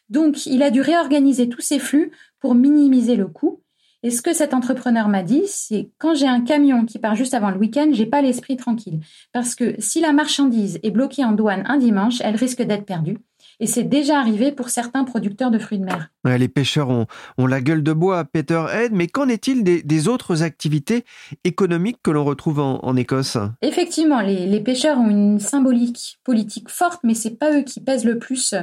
Donc, 0.09 0.45
il 0.47 0.63
a 0.63 0.71
dû 0.71 0.81
réorganiser 0.81 1.47
tous 1.47 1.61
ses 1.61 1.79
flux 1.79 2.11
pour 2.39 2.55
minimiser 2.55 3.15
le 3.15 3.27
coût. 3.27 3.61
Et 4.01 4.11
ce 4.11 4.21
que 4.21 4.33
cet 4.33 4.53
entrepreneur 4.53 5.07
m'a 5.07 5.23
dit, 5.23 5.43
c'est 5.45 5.89
quand 5.99 6.15
j'ai 6.15 6.27
un 6.27 6.41
camion 6.41 6.85
qui 6.85 6.99
part 6.99 7.15
juste 7.15 7.33
avant 7.33 7.51
le 7.51 7.57
week-end, 7.57 7.89
j'ai 7.91 8.05
pas 8.05 8.21
l'esprit 8.21 8.57
tranquille. 8.57 9.01
Parce 9.33 9.55
que 9.55 9.75
si 9.77 10.01
la 10.01 10.13
marchandise 10.13 10.79
est 10.83 10.91
bloquée 10.91 11.25
en 11.25 11.33
douane 11.33 11.63
un 11.67 11.77
dimanche, 11.77 12.21
elle 12.21 12.35
risque 12.35 12.61
d'être 12.61 12.85
perdue. 12.85 13.17
Et 13.59 13.67
c'est 13.67 13.83
déjà 13.83 14.19
arrivé 14.19 14.51
pour 14.51 14.69
certains 14.69 15.03
producteurs 15.03 15.51
de 15.51 15.59
fruits 15.59 15.79
de 15.79 15.85
mer. 15.85 16.09
les 16.23 16.47
pêcheurs 16.47 16.89
ont, 16.89 17.05
la 17.45 17.61
gueule 17.61 17.83
de 17.83 17.91
bois 17.91 18.19
à 18.19 18.23
Peterhead, 18.23 18.91
mais 18.93 19.07
qu'en 19.07 19.27
est-il 19.27 19.63
des, 19.63 20.07
autres 20.07 20.43
activités 20.43 21.03
économiques 21.43 21.99
que 22.01 22.11
l'on 22.11 22.23
retrouve 22.23 22.59
en, 22.59 22.95
Écosse? 22.95 23.37
Effectivement, 23.61 24.21
les, 24.21 24.59
pêcheurs 24.61 24.97
ont 24.97 25.09
une 25.09 25.39
symbolique 25.39 26.19
politique 26.23 26.69
forte, 26.69 27.01
mais 27.03 27.13
c'est 27.13 27.37
pas 27.37 27.57
eux 27.57 27.63
qui 27.63 27.81
pèsent 27.81 28.05
le 28.05 28.17
plus 28.17 28.55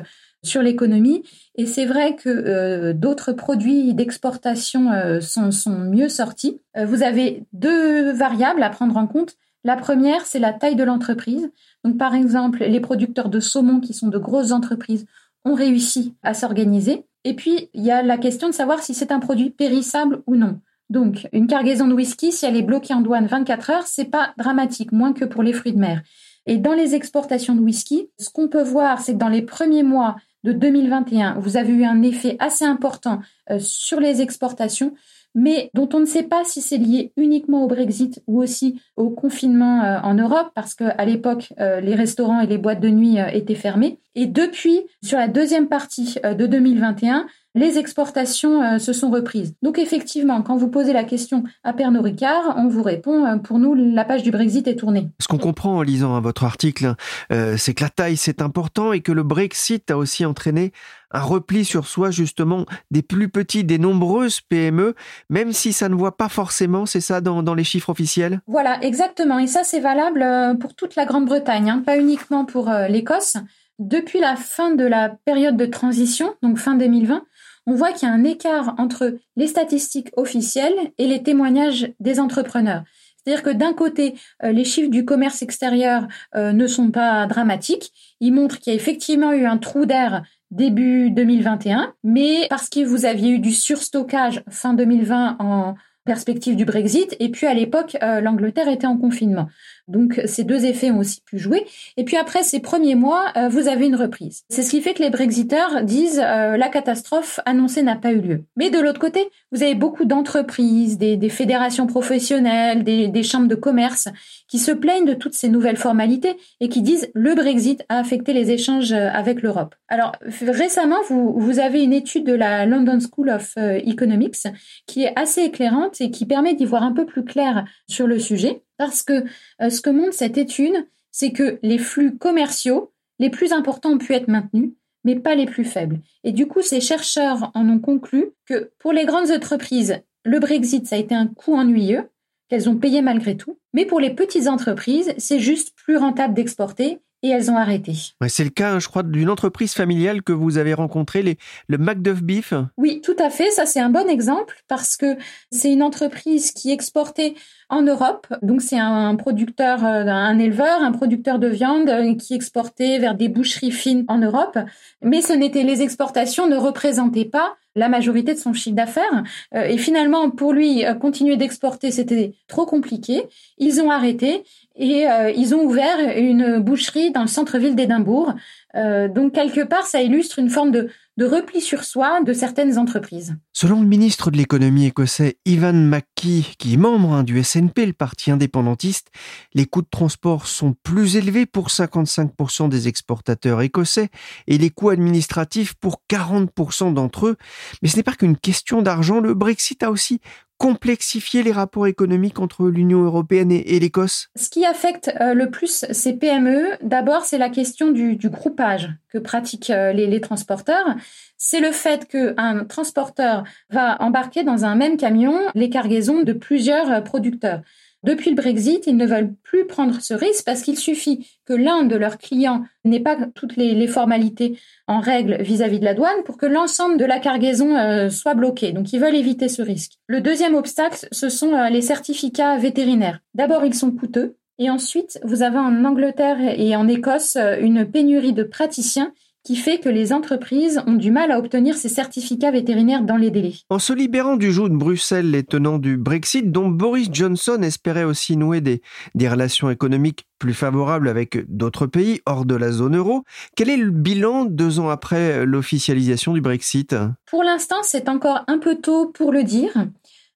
sur 0.43 0.63
l'économie. 0.63 1.25
Et 1.57 1.67
c'est 1.67 1.85
vrai 1.85 2.17
que 2.17 2.29
euh, 2.29 2.93
d'autres 2.93 3.33
produits 3.33 3.95
d'exportation 3.95 4.93
euh, 4.93 5.21
sont, 5.21 5.51
sont, 5.51 5.79
mieux 5.79 6.09
sortis. 6.09 6.61
Euh, 6.77 6.87
vous 6.87 7.03
avez 7.03 7.45
deux 7.53 8.13
variables 8.13 8.63
à 8.63 8.71
prendre 8.71 8.97
en 8.97 9.07
compte. 9.07 9.37
La 9.67 9.75
première, 9.75 10.25
c'est 10.27 10.39
la 10.39 10.53
taille 10.53 10.77
de 10.77 10.85
l'entreprise. 10.85 11.51
Donc, 11.83 11.99
par 11.99 12.15
exemple, 12.15 12.63
les 12.63 12.79
producteurs 12.79 13.29
de 13.29 13.41
saumon, 13.41 13.81
qui 13.81 13.95
sont 13.95 14.07
de 14.07 14.17
grosses 14.17 14.53
entreprises, 14.53 15.07
ont 15.45 15.55
réussi 15.55 16.15
à 16.23 16.35
s'organiser. 16.35 17.05
Et 17.25 17.35
puis, 17.35 17.69
il 17.75 17.85
y 17.85 17.91
a 17.91 18.01
la 18.05 18.17
question 18.17 18.47
de 18.49 18.55
savoir 18.55 18.79
si 18.79 18.95
c'est 18.95 19.11
un 19.11 19.19
produit 19.19 19.51
périssable 19.51 20.23
ou 20.29 20.37
non. 20.37 20.61
Donc, 20.89 21.27
une 21.33 21.49
cargaison 21.49 21.89
de 21.89 21.95
whisky, 21.95 22.31
si 22.31 22.47
elle 22.47 22.55
est 22.55 22.63
bloquée 22.63 22.95
en 22.95 23.01
douane 23.01 23.27
24 23.27 23.71
heures, 23.71 23.87
c'est 23.89 24.05
pas 24.05 24.35
dramatique, 24.39 24.93
moins 24.93 25.13
que 25.13 25.25
pour 25.25 25.43
les 25.43 25.53
fruits 25.53 25.73
de 25.73 25.81
mer. 25.81 26.01
Et 26.47 26.59
dans 26.59 26.75
les 26.75 26.95
exportations 26.95 27.57
de 27.57 27.61
whisky, 27.61 28.09
ce 28.21 28.31
qu'on 28.31 28.47
peut 28.47 28.63
voir, 28.63 29.01
c'est 29.01 29.15
que 29.15 29.19
dans 29.19 29.29
les 29.29 29.43
premiers 29.43 29.83
mois 29.83 30.15
de 30.45 30.53
2021, 30.53 31.41
vous 31.41 31.57
avez 31.57 31.73
eu 31.73 31.85
un 31.85 32.03
effet 32.03 32.37
assez 32.39 32.65
important 32.65 33.19
euh, 33.51 33.59
sur 33.59 33.99
les 33.99 34.23
exportations, 34.23 34.95
mais 35.37 35.71
dont 35.75 35.89
on 35.93 36.01
ne 36.01 36.07
sait 36.07 36.25
pas 36.25 36.43
si 36.43 36.61
c'est 36.61 36.79
lié 36.79 37.13
uniquement 37.17 37.63
au 37.63 37.69
Brexit 37.69 38.21
ou 38.27 38.43
aussi 38.43 38.81
au 38.97 39.11
confinement 39.11 39.85
euh, 39.85 40.01
en 40.03 40.15
Europe, 40.15 40.51
parce 40.57 40.75
qu'à 40.75 41.05
l'époque, 41.05 41.53
euh, 41.61 41.81
les 41.81 41.95
restaurants 41.95 42.41
et 42.41 42.49
les 42.49 42.59
boîtes 42.59 42.81
de 42.81 42.89
nuit 42.89 43.19
étaient 43.33 43.55
fermés. 43.55 44.01
Et 44.17 44.27
depuis, 44.27 44.81
sur 45.05 45.19
la 45.19 45.29
deuxième 45.29 45.69
partie 45.69 46.17
de 46.25 46.47
2021, 46.47 47.27
les 47.57 47.79
exportations 47.79 48.63
euh, 48.63 48.79
se 48.79 48.93
sont 48.93 49.11
reprises. 49.11 49.55
Donc 49.63 49.79
effectivement, 49.79 50.43
quand 50.43 50.57
vous 50.57 50.69
posez 50.69 50.93
la 50.93 51.05
question 51.05 51.43
à 51.65 51.73
Pernod 51.73 52.05
Ricard, 52.05 52.55
on 52.57 52.69
vous 52.69 52.83
répond, 52.83 53.25
euh, 53.25 53.37
pour 53.39 53.59
nous, 53.59 53.75
la 53.75 54.05
page 54.05 54.23
du 54.23 54.31
Brexit 54.31 54.69
est 54.69 54.77
tournée. 54.77 55.09
Ce 55.21 55.27
qu'on 55.27 55.39
comprend 55.39 55.79
en 55.79 55.83
lisant 55.83 56.15
hein, 56.15 56.21
votre 56.21 56.45
article, 56.45 56.95
euh, 57.33 57.57
c'est 57.57 57.73
que 57.73 57.83
la 57.83 57.89
taille, 57.89 58.19
c'est 58.19 58.43
important 58.43 58.93
et 58.93 59.01
que 59.01 59.11
le 59.11 59.23
Brexit 59.23 59.91
a 59.91 59.97
aussi 59.97 60.27
entraîné 60.27 60.73
un 61.13 61.21
repli 61.21 61.65
sur 61.65 61.87
soi 61.87 62.11
justement 62.11 62.67
des 62.91 63.01
plus 63.01 63.31
petits, 63.31 63.65
des 63.65 63.79
nombreuses 63.79 64.43
PME, 64.43 64.95
même 65.31 65.53
si 65.53 65.73
ça 65.73 65.89
ne 65.89 65.95
voit 65.95 66.17
pas 66.19 66.29
forcément, 66.29 66.85
c'est 66.85 67.01
ça 67.01 67.23
dans, 67.23 67.55
les 67.55 67.65
chiffres 67.65 67.89
officiels? 67.89 68.41
Voilà, 68.47 68.83
exactement. 68.83 69.39
Et 69.39 69.47
ça, 69.47 69.63
c'est 69.65 69.81
valable 69.81 70.27
pour 70.59 70.75
toute 70.75 70.95
la 70.95 71.07
Grande-Bretagne, 71.07 71.71
hein, 71.71 71.83
pas 71.87 71.97
uniquement 71.97 72.45
pour 72.45 72.71
l'Écosse. 72.89 73.37
Depuis 73.79 74.21
la 74.21 74.37
fin 74.37 74.75
de 74.75 74.85
la 74.85 75.11
période 75.25 75.57
de 75.57 75.67
transition, 75.67 76.35
donc 76.43 76.59
fin 76.59 76.75
2020, 76.75 77.23
on 77.67 77.75
voit 77.75 77.93
qu'il 77.93 78.09
y 78.09 78.11
a 78.11 78.15
un 78.15 78.25
écart 78.25 78.75
entre 78.79 79.19
les 79.37 79.47
statistiques 79.47 80.11
officielles 80.17 80.93
et 80.99 81.07
les 81.07 81.23
témoignages 81.23 81.93
des 82.01 82.21
entrepreneurs. 82.21 82.85
C'est-à-dire 83.27 83.43
que 83.43 83.51
d'un 83.51 83.73
côté, 83.73 84.15
euh, 84.45 84.53
les 84.53 84.65
chiffres 84.65 84.91
du 84.91 85.05
commerce 85.05 85.43
extérieur 85.43 86.07
euh, 86.37 86.53
ne 86.53 86.67
sont 86.69 86.93
pas 86.93 87.27
dramatiques. 87.27 87.93
Ils 88.21 88.33
montrent 88.33 88.61
qu'il 88.61 88.73
y 88.73 88.77
a 88.77 88.79
effectivement 88.79 89.33
eu 89.33 89.47
un 89.47 89.59
trou 89.59 89.85
d'air 89.85 90.23
début 90.53 91.11
2021, 91.11 91.93
mais 92.05 92.47
parce 92.49 92.69
que 92.69 92.85
vous 92.85 93.05
aviez 93.05 93.31
eu 93.31 93.39
du 93.41 93.51
surstockage 93.51 94.45
fin 94.49 94.75
2020 94.75 95.37
en 95.41 95.75
perspective 96.07 96.57
du 96.57 96.65
Brexit, 96.65 97.15
et 97.21 97.29
puis 97.29 97.47
à 97.47 97.53
l'époque, 97.53 97.99
euh, 98.03 98.23
l'Angleterre 98.23 98.69
était 98.69 98.87
en 98.87 98.97
confinement. 98.97 99.49
Donc 99.89 100.21
ces 100.25 100.43
deux 100.43 100.65
effets 100.65 100.91
ont 100.91 100.99
aussi 100.99 101.21
pu 101.21 101.39
jouer. 101.39 101.65
Et 101.97 102.05
puis 102.05 102.17
après 102.17 102.43
ces 102.43 102.61
premiers 102.61 102.97
mois, 102.97 103.27
euh, 103.37 103.49
vous 103.49 103.69
avez 103.69 103.87
une 103.87 103.95
reprise. 103.95 104.43
C'est 104.49 104.63
ce 104.63 104.71
qui 104.71 104.81
fait 104.81 104.95
que 104.95 105.03
les 105.03 105.11
Brexiteurs 105.11 105.85
disent 105.85 106.21
euh, 106.23 106.57
la 106.57 106.69
catastrophe 106.69 107.39
annoncée 107.47 107.83
n'a 107.83 107.95
pas 107.95 108.13
eu 108.13 108.21
lieu. 108.21 108.45
Mais 108.57 108.71
de 108.71 108.81
l'autre 108.81 108.99
côté, 108.99 109.29
vous 109.53 109.63
avez 109.63 109.75
beaucoup 109.75 110.05
d'entreprises, 110.05 110.99
des, 110.99 111.29
fédérations 111.29 111.87
professionnelles, 111.87 112.83
des, 112.83 113.09
des, 113.09 113.23
chambres 113.23 113.49
de 113.49 113.55
commerce 113.55 114.09
qui 114.49 114.59
se 114.59 114.73
plaignent 114.73 115.07
de 115.07 115.15
toutes 115.15 115.35
ces 115.35 115.49
nouvelles 115.49 115.77
formalités 115.77 116.37
et 116.61 116.69
qui 116.69 116.83
disent 116.83 117.11
le 117.15 117.35
Brexit 117.35 117.85
a 117.89 117.99
affecté 117.99 118.33
les 118.33 118.51
échanges 118.51 118.93
euh, 118.93 119.09
avec 119.13 119.43
l'Europe. 119.43 119.75
Alors 119.89 120.13
récemment, 120.43 120.99
vous, 121.09 121.39
vous 121.39 121.61
avez 121.61 121.83
une 121.83 121.93
étude 121.93 122.25
de 122.25 122.33
la 122.33 122.67
London 122.67 122.99
School 123.01 123.31
of 123.31 123.57
Economics 123.57 124.49
qui 124.87 125.05
est 125.05 125.13
assez 125.17 125.43
éclairante 125.43 125.96
et 126.01 126.11
qui 126.11 126.27
permet 126.27 126.55
d'y 126.55 126.65
voir 126.65 126.83
un 126.83 126.93
peu 126.93 127.07
plus 127.07 127.25
clair 127.25 127.67
sur 127.89 128.07
le 128.07 128.19
sujet. 128.19 128.63
Parce 128.77 129.03
que 129.03 129.25
euh, 129.63 129.71
ce 129.71 129.81
que 129.81 129.91
montre 129.91 130.15
cette 130.15 130.39
étude, 130.39 130.87
c'est 131.11 131.33
que 131.33 131.59
les 131.63 131.79
flux 131.79 132.17
commerciaux 132.17 132.93
les 133.19 133.31
plus 133.31 133.53
importants 133.53 133.93
ont 133.93 133.99
pu 133.99 134.13
être 134.13 134.29
maintenus, 134.29 134.73
mais 135.05 135.17
pas 135.17 135.35
les 135.35 135.47
plus 135.47 135.65
faibles. 135.65 136.01
Et 136.25 136.33
du 136.33 136.47
coup, 136.47 136.63
ces 136.63 136.81
chercheurs 136.81 137.51
en 137.55 137.69
ont 137.69 137.79
conclu 137.79 138.33
que 138.45 138.73
pour 138.79 138.93
les 138.93 139.07
grandes 139.07 139.31
entreprises, 139.31 140.03
le 140.25 140.39
Brexit, 140.39 140.87
ça 140.87 140.97
a 140.97 140.99
été 140.99 141.15
un 141.15 141.27
coût 141.27 141.55
ennuyeux, 141.55 142.11
qu'elles 142.49 142.69
ont 142.69 142.77
payé 142.77 143.03
malgré 143.03 143.37
tout. 143.37 143.59
Mais 143.73 143.87
pour 143.87 144.01
les 144.01 144.15
petites 144.15 144.49
entreprises, 144.49 145.15
c'est 145.19 145.41
juste 145.41 145.75
plus 145.77 145.97
rentable 145.97 146.35
d'exporter 146.35 147.01
et 147.23 147.31
elles 147.31 147.51
ont 147.51 147.57
arrêté. 147.57 147.95
c'est 148.29 148.45
le 148.45 148.51
cas, 148.51 148.79
je 148.79 148.89
crois, 148.89 149.03
d'une 149.03 149.31
entreprise 149.31 149.73
familiale 149.73 150.23
que 150.23 150.33
vous 150.33 150.59
avez 150.59 150.75
rencontrée, 150.75 151.23
les, 151.23 151.39
le 151.69 151.79
Macduff 151.79 152.23
Beef. 152.23 152.53
Oui, 152.77 153.01
tout 153.03 153.17
à 153.19 153.31
fait. 153.31 153.51
Ça, 153.51 153.67
c'est 153.67 153.81
un 153.81 153.91
bon 153.91 154.09
exemple 154.09 154.63
parce 154.69 154.97
que 154.97 155.17
c'est 155.51 155.73
une 155.73 155.83
entreprise 155.83 156.53
qui 156.53 156.71
exportait 156.71 157.35
en 157.69 157.83
Europe. 157.83 158.27
Donc, 158.43 158.63
c'est 158.63 158.79
un 158.79 159.15
producteur, 159.17 159.85
euh, 159.85 160.07
un 160.07 160.39
éleveur, 160.39 160.83
un 160.83 160.93
producteur 160.93 161.39
de 161.39 161.49
viande 161.49 161.89
euh, 161.89 162.15
qui 162.15 162.35
exportait 162.35 162.99
vers 162.99 163.15
des 163.15 163.29
boucheries 163.29 163.73
fines 163.73 164.05
en 164.09 164.19
Europe. 164.19 164.59
Mais 165.03 165.23
ce 165.23 165.33
n'était, 165.33 165.63
les 165.63 165.83
exportations 165.83 166.47
ne 166.47 166.57
représentaient 166.57 167.25
pas 167.25 167.57
la 167.75 167.89
majorité 167.89 168.33
de 168.33 168.39
son 168.39 168.53
chiffre 168.53 168.77
d'affaires. 168.77 169.25
Euh, 169.55 169.65
et 169.65 169.79
finalement, 169.79 170.31
pour 170.31 170.53
lui, 170.53 170.85
continuer 171.01 171.37
d'exporter, 171.37 171.91
c'était 171.91 172.35
trop 172.47 172.67
compliqué. 172.67 173.25
Ils 173.59 173.81
ont 173.81 173.91
arrêté 173.91 174.45
et 174.77 175.09
euh, 175.09 175.31
ils 175.31 175.55
ont 175.55 175.65
ouvert 175.65 176.17
une 176.17 176.59
boucherie 176.59 177.11
dans 177.11 177.23
le 177.23 177.29
centre-ville 177.29 177.75
d'Édimbourg. 177.75 178.35
Euh, 178.75 179.09
donc 179.09 179.33
quelque 179.33 179.65
part, 179.65 179.87
ça 179.87 180.03
illustre 180.03 180.39
une 180.39 180.51
forme 180.51 180.71
de, 180.71 180.91
repli 181.19 181.63
sur 181.63 181.83
soi 181.83 182.21
de 182.21 182.35
certaines 182.35 182.77
entreprises. 182.77 183.37
Selon 183.55 183.81
le 183.81 183.87
ministre 183.87 184.31
de 184.31 184.37
l'économie 184.37 184.85
écossais 184.85 185.39
Ivan 185.47 185.73
McKee, 185.73 186.57
qui 186.59 186.75
est 186.75 186.77
membre 186.77 187.15
hein, 187.15 187.23
du 187.23 187.43
SNP, 187.43 187.87
le 187.87 187.93
parti 187.95 188.31
indépendantiste, 188.31 189.09
les 189.55 189.65
coûts 189.65 189.81
de 189.81 189.89
transport 189.91 190.47
sont 190.47 190.75
plus 190.83 191.17
élevés 191.17 191.47
pour 191.47 191.69
55% 191.69 192.69
des 192.69 192.87
exportateurs 192.87 193.63
écossais 193.63 194.11
et 194.47 194.59
les 194.59 194.69
coûts 194.69 194.91
administratifs 194.91 195.73
pour 195.75 196.03
40% 196.11 196.93
d'entre 196.93 197.29
eux. 197.29 197.37
Mais 197.81 197.89
ce 197.89 197.97
n'est 197.97 198.03
pas 198.03 198.13
qu'une 198.13 198.37
question 198.37 198.83
d'argent, 198.83 199.21
le 199.21 199.33
Brexit 199.33 199.83
a 199.83 199.91
aussi 199.91 200.21
complexifier 200.59 201.43
les 201.43 201.53
rapports 201.53 201.87
économiques 201.87 202.39
entre 202.39 202.69
l'Union 202.69 203.03
européenne 203.03 203.53
et, 203.53 203.79
l'Écosse 203.79 204.29
Ce 204.37 204.49
qui 204.49 204.65
affecte 204.65 205.13
euh, 205.21 205.35
le 205.35 205.51
plus 205.51 205.85
ces 205.91 206.15
PME, 206.15 206.77
d'abord, 206.83 207.25
c'est 207.25 207.39
la 207.39 207.51
question 207.51 207.91
du, 207.91 208.17
groupage 208.25 208.91
que 209.13 209.19
pratiquent 209.19 209.71
euh, 209.71 209.93
les, 209.93 210.21
transporteurs. 210.21 210.97
C'est 211.37 211.61
le 211.61 211.73
fait 211.73 212.09
qu'un 212.09 212.65
transporteur 212.65 213.45
va 213.71 214.01
embarquer 214.03 214.43
dans 214.45 214.65
un 214.65 214.75
même 214.75 214.97
camion 214.97 215.39
les 215.55 215.69
cargaisons 215.69 216.23
de 216.23 216.33
plusieurs 216.33 216.91
euh, 216.91 217.01
producteurs. 217.01 217.61
Depuis 218.07 218.31
le 218.31 218.37
Brexit, 218.37 218.87
ils 218.87 218.97
ne 218.97 219.05
veulent 219.05 219.35
plus 219.43 219.67
prendre 219.67 220.01
ce 220.01 220.15
risque 220.15 220.45
parce 220.45 220.63
qu'il 220.63 220.79
suffit 220.79 221.27
que 221.45 221.53
l'un 221.53 221.83
de 221.83 221.97
leurs 221.97 222.19
clients 222.19 222.63
n'ait 222.85 223.01
pas 223.01 223.17
toutes 223.35 223.57
les, 223.57 223.87
formalités 223.89 224.61
en 224.87 225.01
règle 225.01 225.43
vis-à-vis 225.43 225.81
de 225.81 225.85
la 225.85 225.95
douane 225.95 226.23
pour 226.25 226.37
que 226.37 226.47
l'ensemble 226.47 226.99
de 226.99 227.05
la 227.05 227.19
cargaison 227.19 227.77
euh, 227.77 228.09
soit 228.09 228.35
bloqué. 228.35 228.71
Donc 228.71 228.93
ils 228.93 229.01
veulent 229.01 229.17
éviter 229.17 229.49
ce 229.49 229.61
risque. 229.61 229.95
Le 230.07 230.21
deuxième 230.21 230.55
obstacle, 230.55 231.09
ce 231.11 231.29
sont 231.29 231.53
euh, 231.53 231.69
les 231.69 231.83
certificats 231.83 232.57
vétérinaires. 232.59 233.19
D'abord, 233.35 233.65
ils 233.65 233.75
sont 233.75 233.91
coûteux. 233.91 234.37
Et 234.59 234.71
ensuite, 234.71 235.19
vous 235.25 235.43
avez 235.43 235.59
en 235.59 235.85
Angleterre 235.85 236.39
et 236.41 236.77
en 236.77 236.87
Écosse 236.87 237.35
euh, 237.35 237.57
une 237.61 237.91
pénurie 237.91 238.33
de 238.33 238.45
praticiens 238.45 239.13
qui 239.47 239.55
fait 239.55 239.79
que 239.79 239.89
les 239.89 240.13
entreprises 240.13 240.83
ont 240.89 240.95
du 240.95 241.13
mal 241.13 241.31
à 241.31 241.39
obtenir 241.39 241.77
ces 241.77 241.89
certificats 241.89 242.51
vétérinaires 242.51 243.03
dans 243.03 243.17
les 243.17 243.31
délais. 243.31 243.55
En 243.71 243.79
se 243.79 243.93
libérant 243.93 244.35
du 244.35 244.51
joug 244.51 244.71
de 244.71 244.77
Bruxelles, 244.77 245.31
les 245.31 245.45
tenants 245.45 245.79
du 245.79 245.97
Brexit, 245.97 246.51
dont 246.51 246.69
Boris 246.69 247.11
Johnson 247.13 247.61
espérait 247.63 248.03
aussi 248.03 248.37
nouer 248.37 248.61
des, 248.61 248.83
des 249.15 249.29
relations 249.29 249.71
économiques 249.71 250.27
plus 250.41 250.53
favorables 250.53 251.09
avec 251.09 251.45
d'autres 251.49 251.87
pays 251.87 252.21
hors 252.27 252.45
de 252.45 252.57
la 252.57 252.73
zone 252.73 252.97
euro, 252.97 253.23
quel 253.55 253.71
est 253.71 253.77
le 253.77 253.93
bilan 253.93 254.47
deux 254.47 254.81
ans 254.81 254.89
après 254.89 255.47
l'officialisation 255.47 256.33
du 256.33 256.41
Brexit? 256.41 256.97
Pour 257.31 257.45
l'instant, 257.45 257.77
c'est 257.83 258.09
encore 258.09 258.41
un 258.49 258.59
peu 258.59 258.75
tôt 258.75 259.13
pour 259.15 259.31
le 259.31 259.45
dire. 259.45 259.71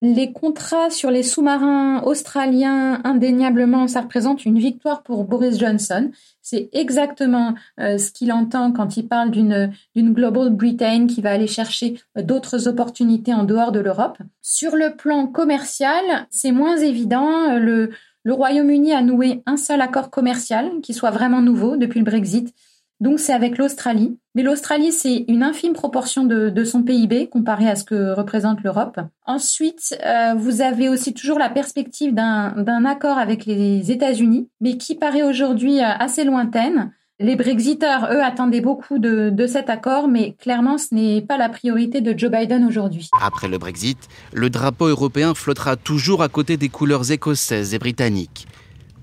Les 0.03 0.33
contrats 0.33 0.89
sur 0.89 1.11
les 1.11 1.23
sous-marins 1.23 2.03
australiens, 2.05 3.03
indéniablement, 3.05 3.87
ça 3.87 4.01
représente 4.01 4.47
une 4.47 4.59
victoire 4.59 5.03
pour 5.03 5.25
Boris 5.25 5.59
Johnson. 5.59 6.11
C'est 6.51 6.69
exactement 6.73 7.55
euh, 7.79 7.97
ce 7.97 8.11
qu'il 8.11 8.33
entend 8.33 8.73
quand 8.73 8.97
il 8.97 9.07
parle 9.07 9.31
d'une 9.31 9.73
Global 9.97 10.51
Britain 10.51 11.07
qui 11.07 11.21
va 11.21 11.31
aller 11.31 11.47
chercher 11.47 12.01
euh, 12.19 12.23
d'autres 12.23 12.67
opportunités 12.67 13.33
en 13.33 13.45
dehors 13.45 13.71
de 13.71 13.79
l'Europe. 13.79 14.19
Sur 14.43 14.75
le 14.75 14.97
plan 14.97 15.29
commercial, 15.29 16.03
c'est 16.29 16.51
moins 16.51 16.77
évident. 16.77 17.57
Le, 17.57 17.91
le 18.25 18.33
Royaume-Uni 18.33 18.93
a 18.93 19.01
noué 19.01 19.45
un 19.47 19.57
seul 19.57 19.81
accord 19.81 20.11
commercial 20.11 20.81
qui 20.83 20.93
soit 20.93 21.13
vraiment 21.13 21.41
nouveau 21.41 21.77
depuis 21.77 22.01
le 22.01 22.05
Brexit. 22.05 22.53
Donc 23.01 23.19
c'est 23.19 23.33
avec 23.33 23.57
l'Australie. 23.57 24.19
Mais 24.35 24.43
l'Australie, 24.43 24.93
c'est 24.93 25.25
une 25.27 25.43
infime 25.43 25.73
proportion 25.73 26.25
de, 26.25 26.65
son 26.65 26.83
PIB 26.83 27.29
comparé 27.29 27.69
à 27.69 27.75
ce 27.75 27.85
que 27.85 28.13
représente 28.13 28.63
l'Europe. 28.63 29.01
Ensuite, 29.27 29.99
euh, 30.05 30.35
vous 30.37 30.61
avez 30.61 30.89
aussi 30.89 31.15
toujours 31.15 31.39
la 31.39 31.49
perspective 31.49 32.15
d'un 32.15 32.85
accord 32.85 33.19
avec 33.19 33.47
les 33.47 33.91
États-Unis, 33.91 34.49
mais 34.61 34.77
qui 34.77 34.95
paraît 34.95 35.23
aujourd'hui 35.23 35.81
euh, 35.81 35.89
assez 35.99 36.25
lointaine. 36.25 36.93
Les 37.19 37.37
Brexiteurs, 37.37 38.09
eux, 38.13 38.23
attendaient 38.23 38.63
beaucoup 38.63 38.99
de, 38.99 39.31
de 39.31 39.47
cet 39.47 39.69
accord, 39.69 40.09
mais 40.09 40.33
clairement, 40.39 40.79
ce 40.79 40.95
n'est 40.95 41.21
pas 41.21 41.37
la 41.37 41.49
priorité 41.49 42.01
de 42.01 42.17
Joe 42.17 42.31
Biden 42.31 42.65
aujourd'hui. 42.65 43.11
Après 43.21 43.49
le 43.49 43.59
Brexit, 43.59 43.99
le 44.33 44.49
drapeau 44.49 44.87
européen 44.87 45.35
flottera 45.35 45.77
toujours 45.77 46.23
à 46.23 46.29
côté 46.29 46.57
des 46.57 46.69
couleurs 46.69 47.11
écossaises 47.11 47.75
et 47.75 47.79
britanniques. 47.79 48.47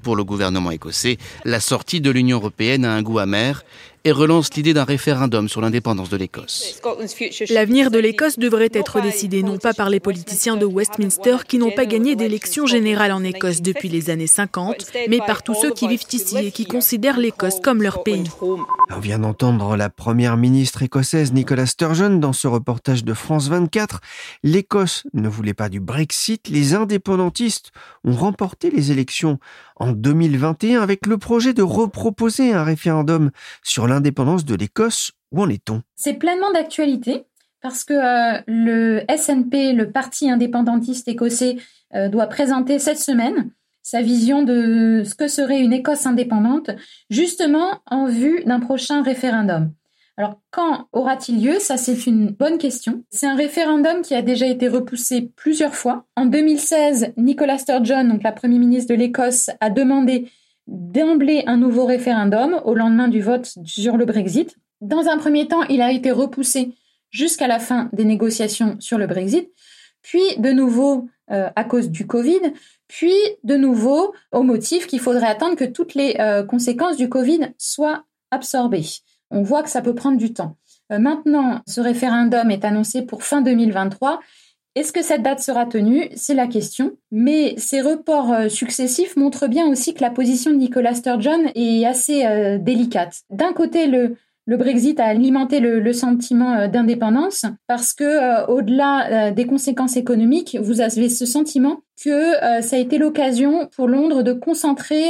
Pour 0.08 0.16
le 0.16 0.24
gouvernement 0.24 0.72
écossais, 0.72 1.18
la 1.44 1.60
sortie 1.60 2.00
de 2.00 2.10
l'Union 2.10 2.38
européenne 2.38 2.86
a 2.86 2.94
un 2.94 3.02
goût 3.02 3.20
amer 3.20 3.66
et 4.08 4.12
relance 4.14 4.54
l'idée 4.54 4.74
d'un 4.74 4.86
référendum 4.86 5.50
sur 5.50 5.60
l'indépendance 5.60 6.08
de 6.10 6.16
l'Écosse. 6.16 6.80
L'avenir 7.50 7.92
de 7.92 8.00
l'Écosse 8.00 8.40
devrait 8.40 8.70
être 8.72 9.02
décidé 9.02 9.44
non 9.44 9.58
pas 9.58 9.74
par 9.74 9.90
les 9.90 10.00
politiciens 10.00 10.56
de 10.56 10.66
Westminster 10.66 11.40
qui 11.46 11.58
n'ont 11.58 11.72
pas 11.72 11.86
gagné 11.86 12.16
d'élection 12.16 12.66
générale 12.66 13.12
en 13.12 13.22
Écosse 13.26 13.62
depuis 13.62 13.90
les 13.90 14.10
années 14.10 14.26
50, 14.28 14.94
mais 15.10 15.18
par 15.28 15.44
tous 15.44 15.56
ceux 15.56 15.74
qui 15.74 15.90
vivent 15.90 16.06
ici 16.10 16.38
et 16.38 16.52
qui 16.52 16.66
considèrent 16.66 17.20
l'Écosse 17.20 17.60
comme 17.62 17.82
leur 17.82 18.02
pays. 18.04 18.24
On 18.42 19.00
vient 19.02 19.20
d'entendre 19.20 19.76
la 19.76 19.90
première 19.90 20.38
ministre 20.38 20.84
écossaise 20.84 21.34
Nicola 21.34 21.66
Sturgeon 21.66 22.18
dans 22.18 22.32
ce 22.32 22.48
reportage 22.48 23.04
de 23.04 23.14
France 23.14 23.50
24. 23.50 24.00
L'Écosse 24.42 25.04
ne 25.14 25.28
voulait 25.28 25.54
pas 25.54 25.68
du 25.68 25.82
Brexit. 25.82 26.48
Les 26.48 26.76
indépendantistes 26.76 27.72
ont 28.06 28.14
remporté 28.14 28.70
les 28.70 28.94
élections 28.94 29.38
en 29.76 29.92
2021 29.92 30.82
avec 30.82 31.06
le 31.06 31.18
projet 31.18 31.54
de 31.54 31.62
reproposer 31.62 32.54
un 32.54 32.64
référendum 32.64 33.32
sur 33.64 33.86
l'indépendance 33.88 33.97
de 34.00 34.56
l'Écosse. 34.56 35.12
Où 35.32 35.42
en 35.42 35.50
est-on? 35.50 35.82
C'est 35.96 36.14
pleinement 36.14 36.52
d'actualité 36.52 37.26
parce 37.62 37.84
que 37.84 37.94
euh, 37.94 38.42
le 38.48 39.02
SNP, 39.10 39.74
le 39.74 39.92
Parti 39.92 40.30
indépendantiste 40.30 41.08
écossais, 41.08 41.58
euh, 41.96 42.08
doit 42.08 42.28
présenter 42.28 42.80
cette 42.80 43.00
semaine 43.00 43.52
sa 43.88 44.02
vision 44.02 44.44
de 44.44 45.04
ce 45.06 45.16
que 45.16 45.30
serait 45.30 45.62
une 45.62 45.72
Écosse 45.72 46.06
indépendante, 46.06 46.72
justement 47.10 47.80
en 47.90 48.08
vue 48.08 48.44
d'un 48.44 48.60
prochain 48.60 49.02
référendum. 49.02 49.72
Alors, 50.18 50.42
quand 50.52 50.88
aura-t-il 50.92 51.42
lieu? 51.42 51.60
Ça, 51.60 51.78
c'est 51.78 52.06
une 52.06 52.32
bonne 52.32 52.58
question. 52.58 53.06
C'est 53.12 53.28
un 53.28 53.36
référendum 53.36 54.02
qui 54.02 54.14
a 54.14 54.22
déjà 54.22 54.46
été 54.46 54.68
repoussé 54.68 55.32
plusieurs 55.38 55.74
fois. 55.74 56.06
En 56.18 56.26
2016, 56.26 57.14
Nicola 57.16 57.58
Sturgeon, 57.58 58.04
donc 58.04 58.24
la 58.24 58.34
première 58.34 58.60
ministre 58.60 58.94
de 58.94 59.00
l'Écosse, 59.00 59.52
a 59.62 59.70
demandé 59.70 60.30
d'emblée 60.68 61.44
un 61.48 61.58
nouveau 61.58 61.86
référendum 61.86 62.62
au 62.66 62.76
lendemain 62.76 63.08
du 63.08 63.22
vote 63.22 63.54
sur 63.66 63.98
le 63.98 64.06
Brexit. 64.06 64.56
Dans 64.82 65.08
un 65.08 65.18
premier 65.18 65.48
temps, 65.48 65.64
il 65.64 65.82
a 65.82 65.92
été 65.92 66.12
repoussé 66.12 66.74
jusqu'à 67.10 67.48
la 67.48 67.60
fin 67.60 67.90
des 67.94 68.06
négociations 68.06 68.76
sur 68.80 68.98
le 68.98 69.08
Brexit, 69.08 69.50
puis 70.02 70.22
de 70.38 70.52
nouveau 70.52 71.10
euh, 71.32 71.50
à 71.56 71.64
cause 71.64 71.90
du 71.90 72.06
Covid, 72.06 72.42
puis 72.88 73.16
de 73.44 73.56
nouveau 73.56 74.14
au 74.32 74.44
motif 74.44 74.88
qu'il 74.88 75.00
faudrait 75.00 75.28
attendre 75.28 75.56
que 75.56 75.66
toutes 75.66 75.96
les 75.96 76.16
euh, 76.20 76.44
conséquences 76.44 76.98
du 76.98 77.10
Covid 77.10 77.54
soient 77.58 78.06
absorbées. 78.32 78.86
On 79.30 79.42
voit 79.42 79.64
que 79.64 79.70
ça 79.70 79.82
peut 79.82 79.96
prendre 79.96 80.18
du 80.18 80.34
temps. 80.34 80.58
Euh, 80.92 81.00
maintenant, 81.00 81.62
ce 81.68 81.82
référendum 81.82 82.50
est 82.52 82.64
annoncé 82.64 83.02
pour 83.02 83.24
fin 83.24 83.42
2023 83.42 84.20
est-ce 84.78 84.94
que 84.94 85.02
cette 85.02 85.24
date 85.24 85.40
sera 85.40 85.66
tenue? 85.66 86.10
C'est 86.16 86.36
la 86.36 86.46
question. 86.46 86.94
Mais 87.12 87.56
ces 87.58 87.82
reports 87.82 88.32
euh, 88.32 88.48
successifs 88.50 89.16
montrent 89.16 89.48
bien 89.48 89.68
aussi 89.68 89.94
que 89.96 90.02
la 90.02 90.12
position 90.12 90.52
de 90.52 90.58
Nicolas 90.58 90.94
Sturgeon 90.94 91.52
est 91.56 91.86
assez 91.86 92.26
euh, 92.26 92.60
délicate. 92.60 93.22
D'un 93.32 93.54
côté, 93.54 93.88
le, 93.88 94.16
Brexit 94.46 95.00
a 95.00 95.06
alimenté 95.06 95.60
le, 95.60 95.94
sentiment 95.94 96.54
euh, 96.54 96.68
d'indépendance 96.68 97.46
parce 97.66 97.92
que 97.94 98.50
au-delà 98.52 99.32
des 99.32 99.46
conséquences 99.46 99.98
économiques, 99.98 100.58
vous 100.62 100.80
avez 100.80 101.10
ce 101.10 101.26
sentiment 101.26 101.82
que 102.04 102.62
ça 102.62 102.76
a 102.76 102.80
été 102.80 103.00
l'occasion 103.00 103.68
pour 103.76 103.88
Londres 103.88 104.22
de 104.22 104.32
concentrer 104.34 105.04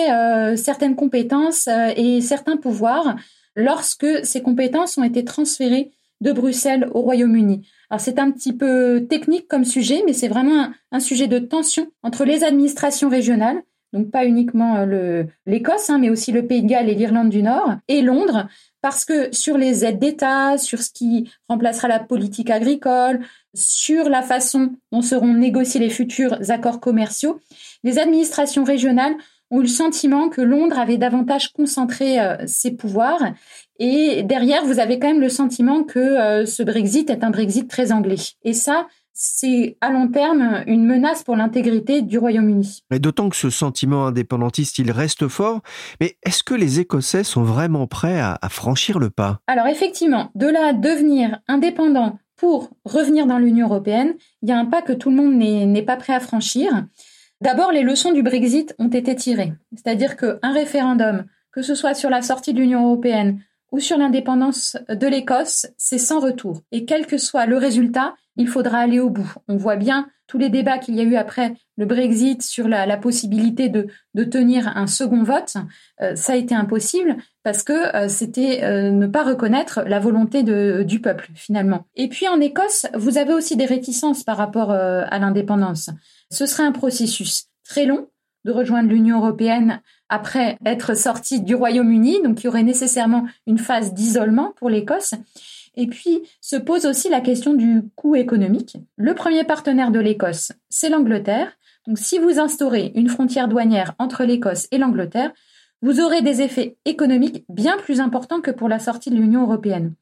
certaines 0.56 0.96
compétences 0.96 1.68
et 1.98 2.22
certains 2.22 2.58
pouvoirs 2.58 3.18
lorsque 3.56 4.08
ces 4.24 4.42
compétences 4.42 4.98
ont 4.98 5.04
été 5.04 5.26
transférées 5.26 5.92
de 6.22 6.32
Bruxelles 6.32 6.90
au 6.94 7.02
Royaume-Uni. 7.02 7.68
Alors 7.90 8.02
c'est 8.02 8.20
un 8.20 8.32
petit 8.32 8.54
peu 8.54 9.06
technique 9.10 9.48
comme 9.48 9.64
sujet, 9.64 10.04
mais 10.06 10.14
c'est 10.14 10.28
vraiment 10.28 10.70
un, 10.92 11.00
sujet 11.00 11.28
de 11.28 11.40
tension 11.40 11.88
entre 12.04 12.26
les 12.26 12.44
administrations 12.44 13.10
régionales, 13.10 13.62
donc 13.94 14.12
pas 14.12 14.26
uniquement 14.26 14.76
euh, 14.76 15.24
l'Écosse, 15.46 15.90
hein, 15.90 15.98
mais 15.98 16.10
aussi 16.10 16.34
le 16.34 16.46
Pays 16.46 16.64
de 16.64 16.68
Galles 16.68 16.90
et 16.90 16.96
l'Irlande 16.96 17.30
du 17.30 17.42
Nord, 17.42 17.76
et 17.88 18.02
Londres, 18.02 18.48
parce 18.82 19.06
que 19.06 19.34
sur 19.34 19.58
les 19.58 19.86
aides 19.86 20.00
d'État, 20.00 20.58
sur 20.58 20.82
ce 20.82 20.92
qui 20.92 21.32
remplacera 21.48 21.88
la 21.88 22.00
politique 22.00 22.50
agricole, 22.50 23.22
sur 23.54 24.10
la 24.10 24.22
façon 24.22 24.74
dont 24.92 25.02
seront 25.02 25.34
négociés 25.34 25.80
les 25.80 25.90
futurs 25.90 26.38
accords 26.50 26.82
commerciaux, 26.82 27.40
les 27.84 28.00
administrations 28.00 28.66
régionales 28.66 29.16
ont 29.50 29.60
eu 29.60 29.64
le 29.64 29.68
sentiment 29.68 30.30
que 30.30 30.42
Londres 30.42 30.78
avait 30.78 30.98
davantage 30.98 31.54
concentré 31.54 32.20
euh, 32.20 32.36
ses 32.46 32.72
pouvoirs 32.72 33.22
et 33.80 34.24
derrière, 34.24 34.66
vous 34.66 34.80
avez 34.80 35.00
quand 35.00 35.08
même 35.08 35.22
le 35.22 35.30
sentiment 35.30 35.84
que 35.84 36.00
euh, 36.00 36.46
ce 36.46 36.64
Brexit 36.64 37.10
est 37.10 37.24
un 37.24 37.30
Brexit 37.30 37.70
très 37.70 37.92
anglais. 37.92 38.16
Et 38.44 38.54
ça, 38.54 38.88
c'est 39.14 39.78
à 39.82 39.92
long 39.92 40.08
terme 40.08 40.64
une 40.68 40.86
menace 40.86 41.24
pour 41.24 41.36
l'intégrité 41.36 42.02
du 42.02 42.18
Royaume-Uni. 42.18 42.84
Mais 42.92 43.00
d'autant 43.00 43.30
que 43.30 43.36
ce 43.36 43.50
sentiment 43.50 44.08
indépendantiste, 44.08 44.80
il 44.80 44.92
reste 44.92 45.28
fort. 45.28 45.62
Mais 46.00 46.18
est-ce 46.24 46.44
que 46.44 46.54
les 46.54 46.80
Écossais 46.80 47.24
sont 47.24 47.44
vraiment 47.44 47.88
prêts 47.88 48.20
à, 48.20 48.38
à 48.42 48.50
franchir 48.50 49.00
le 49.00 49.10
pas? 49.10 49.40
Alors 49.48 49.68
effectivement, 49.68 50.32
de 50.36 50.48
là 50.48 50.68
à 50.68 50.74
devenir 50.74 51.40
indépendant 51.48 52.20
pour 52.36 52.70
revenir 52.86 53.26
dans 53.26 53.40
l'Union 53.40 53.66
européenne, 53.66 54.14
il 54.44 54.50
y 54.50 54.52
a 54.52 54.60
un 54.60 54.66
pas 54.66 54.84
que 54.84 54.94
tout 54.94 55.10
le 55.10 55.16
monde 55.16 55.34
n'est 55.34 55.82
pas 55.82 55.98
prêt 55.98 56.14
à 56.14 56.20
franchir. 56.20 56.86
D'abord, 57.42 57.72
les 57.72 57.84
leçons 57.84 58.12
du 58.12 58.24
Brexit 58.24 58.76
ont 58.80 58.90
été 58.90 59.16
tirées. 59.16 59.54
C'est-à-dire 59.76 60.18
qu'un 60.18 60.52
référendum, 60.54 61.26
que 61.52 61.62
ce 61.62 61.76
soit 61.76 61.94
sur 61.94 62.10
la 62.10 62.22
sortie 62.22 62.54
de 62.54 62.60
l'Union 62.60 62.86
européenne 62.86 63.42
ou 63.72 63.80
sur 63.80 63.98
l'indépendance 63.98 64.78
de 64.90 65.08
l'Écosse, 65.08 65.68
c'est 65.78 65.98
sans 65.98 66.20
retour. 66.20 66.62
Et 66.72 66.86
quel 66.86 67.06
que 67.06 67.18
soit 67.18 67.46
le 67.46 67.58
résultat, 67.58 68.16
il 68.38 68.48
faudra 68.48 68.80
aller 68.80 69.00
au 69.00 69.10
bout. 69.10 69.32
On 69.48 69.58
voit 69.58 69.76
bien 69.76 70.08
tous 70.28 70.38
les 70.38 70.50
débats 70.50 70.78
qu'il 70.78 70.96
y 70.96 71.00
a 71.00 71.04
eu 71.04 71.16
après 71.16 71.54
le 71.78 71.86
Brexit 71.86 72.42
sur 72.44 72.68
la, 72.68 72.98
possibilité 72.98 73.70
de, 73.70 73.88
tenir 74.24 74.76
un 74.76 74.88
second 74.88 75.24
vote. 75.24 75.56
Euh, 76.02 76.16
ça 76.16 76.34
a 76.34 76.36
été 76.36 76.54
impossible 76.54 77.18
parce 77.44 77.64
que 77.64 77.96
euh, 77.96 78.08
c'était 78.08 78.64
euh, 78.64 78.92
ne 78.92 79.08
pas 79.08 79.24
reconnaître 79.24 79.82
la 79.86 80.00
volonté 80.00 80.44
du 80.44 81.00
peuple 81.00 81.30
finalement. 81.34 81.86
Et 81.96 82.10
puis 82.10 82.28
en 82.28 82.40
Écosse, 82.40 82.88
vous 82.94 83.18
avez 83.18 83.34
aussi 83.34 83.56
des 83.56 83.66
réticences 83.66 84.24
par 84.24 84.38
rapport 84.38 84.72
à 84.72 85.20
l'indépendance. 85.20 85.90
Ce 86.30 86.46
serait 86.46 86.64
un 86.64 86.72
processus 86.72 87.46
très 87.64 87.86
long 87.86 88.08
de 88.46 88.52
rejoindre 88.52 88.90
l'Union 88.90 89.18
européenne 89.18 89.82
après 90.10 90.58
être 90.66 90.96
sorti 90.96 91.42
du 91.42 91.54
Royaume-Uni, 91.54 92.22
donc 92.24 92.42
il 92.42 92.46
y 92.46 92.48
aurait 92.48 92.64
nécessairement 92.64 93.26
une 93.46 93.58
phase 93.58 93.94
d'isolement 93.94 94.54
pour 94.58 94.70
l'Écosse. 94.70 95.14
Et 95.76 95.88
puis 95.88 96.22
se 96.42 96.56
pose 96.56 96.86
aussi 96.86 97.10
la 97.10 97.22
question 97.22 97.54
du 97.54 97.84
coût 97.96 98.16
économique. 98.16 98.78
Le 98.96 99.14
premier 99.14 99.44
partenaire 99.44 99.92
de 99.92 100.00
l'Écosse, 100.00 100.52
c'est 100.70 100.90
l'Angleterre. 100.90 101.52
Donc 101.88 102.00
si 102.00 102.20
vous 102.20 102.40
instaurez 102.40 102.92
une 102.96 103.10
frontière 103.10 103.48
douanière 103.48 103.94
entre 104.00 104.24
l'Écosse 104.24 104.68
et 104.72 104.78
l'Angleterre, 104.78 105.32
vous 105.82 106.00
aurez 106.00 106.22
des 106.22 106.42
effets 106.42 106.78
économiques 106.86 107.46
bien 107.50 107.78
plus 107.78 108.00
importants 108.00 108.42
que 108.42 108.52
pour 108.52 108.70
la 108.70 108.80
sortie 108.80 109.12
de 109.12 109.16
l'Union 109.16 109.44
européenne. 109.44 109.94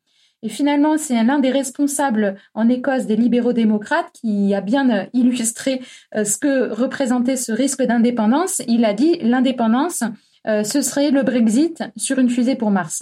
Et 0.44 0.50
finalement, 0.50 0.98
c'est 0.98 1.24
l'un 1.24 1.40
des 1.40 1.50
responsables 1.50 2.36
en 2.54 2.70
Écosse 2.70 3.06
des 3.06 3.16
libéraux 3.16 3.54
démocrates 3.54 4.12
qui 4.14 4.54
a 4.54 4.62
bien 4.62 5.08
illustré 5.14 5.82
euh, 6.16 6.24
ce 6.24 6.38
que 6.38 6.72
représentait 6.72 7.36
ce 7.36 7.52
risque 7.52 7.82
d'indépendance. 7.82 8.62
Il 8.68 8.86
a 8.86 8.94
dit 8.94 9.18
l'indépendance, 9.22 10.04
euh, 10.48 10.64
ce 10.64 10.82
serait 10.82 11.12
le 11.12 11.24
Brexit 11.24 11.84
sur 11.96 12.20
une 12.20 12.30
fusée 12.30 12.56
pour 12.56 12.70
Mars. 12.70 13.02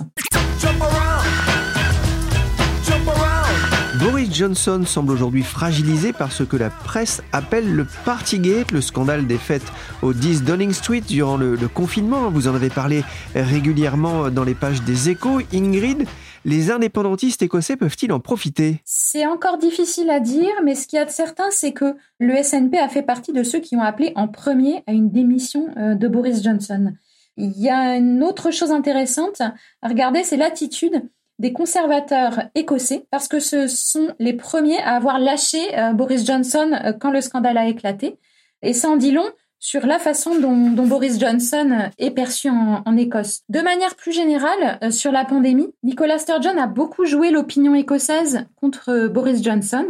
Boris 4.00 4.34
Johnson 4.34 4.84
semble 4.86 5.12
aujourd'hui 5.12 5.44
fragilisé 5.44 6.14
par 6.14 6.32
ce 6.32 6.44
que 6.44 6.58
la 6.58 6.70
presse 6.70 7.22
appelle 7.32 7.74
le 7.74 7.86
Partygate, 8.06 8.72
le 8.72 8.82
scandale 8.82 9.28
des 9.28 9.38
fêtes 9.38 9.72
au 10.02 10.14
10 10.14 10.44
Downing 10.44 10.74
Street 10.74 11.04
durant 11.08 11.38
le, 11.38 11.56
le 11.56 11.68
confinement. 11.68 12.30
Vous 12.30 12.48
en 12.48 12.56
avez 12.56 12.70
parlé 12.70 13.04
régulièrement 13.34 14.30
dans 14.30 14.44
les 14.44 14.56
pages 14.56 14.82
des 14.82 15.10
échos. 15.10 15.42
Ingrid, 15.54 16.06
les 16.46 16.72
indépendantistes 16.72 17.42
écossais 17.42 17.78
peuvent-ils 17.78 18.12
en 18.12 18.20
profiter? 18.20 18.82
C'est 18.86 19.26
encore 19.26 19.58
difficile 19.58 20.10
à 20.10 20.20
dire, 20.20 20.54
mais 20.64 20.76
ce 20.76 20.88
qu'il 20.88 20.98
y 20.98 21.02
a 21.02 21.06
de 21.06 21.12
certain, 21.12 21.50
c'est 21.50 21.74
que 21.74 21.96
le 22.20 22.42
SNP 22.42 22.78
a 22.78 22.90
fait 22.90 23.02
partie 23.02 23.34
de 23.34 23.44
ceux 23.44 23.60
qui 23.60 23.76
ont 23.76 23.82
appelé 23.82 24.14
en 24.16 24.28
premier 24.28 24.84
à 24.88 24.92
une 24.92 25.10
démission 25.10 25.68
euh, 25.78 25.96
de 25.96 26.08
Boris 26.08 26.44
Johnson. 26.44 26.94
Il 27.38 27.60
y 27.60 27.70
a 27.70 27.96
une 27.96 28.24
autre 28.24 28.52
chose 28.52 28.72
intéressante 28.72 29.42
à 29.42 29.88
regarder, 29.88 30.24
c'est 30.24 30.38
l'attitude 30.38 31.04
des 31.40 31.52
conservateurs 31.52 32.44
écossais, 32.56 33.06
parce 33.10 33.28
que 33.28 33.40
ce 33.40 33.68
sont 33.68 34.14
les 34.20 34.34
premiers 34.34 34.80
à 34.80 34.96
avoir 34.96 35.20
lâché 35.20 35.78
euh, 35.78 35.94
Boris 35.94 36.26
Johnson 36.26 36.72
euh, 36.74 36.94
quand 36.94 37.12
le 37.12 37.22
scandale 37.22 37.58
a 37.58 37.68
éclaté. 37.68 38.18
Et 38.62 38.74
ça 38.74 38.90
en 38.90 38.98
dit 38.98 39.12
long 39.12 39.30
sur 39.64 39.86
la 39.86 40.00
façon 40.00 40.40
dont, 40.40 40.86
Boris 40.86 41.20
Johnson 41.20 41.90
est 41.98 42.12
perçu 42.12 42.50
en, 42.50 42.98
Écosse. 42.98 43.42
De 43.50 43.62
manière 43.62 43.96
plus 43.96 44.12
générale, 44.12 44.80
euh, 44.84 44.92
sur 44.92 45.12
la 45.12 45.26
pandémie, 45.26 45.74
Nicola 45.84 46.20
Sturgeon 46.20 46.58
a 46.58 46.68
beaucoup 46.68 47.06
joué 47.06 47.32
l'opinion 47.32 47.74
écossaise 47.74 48.46
contre 48.56 49.08
Boris 49.08 49.42
Johnson. 49.42 49.86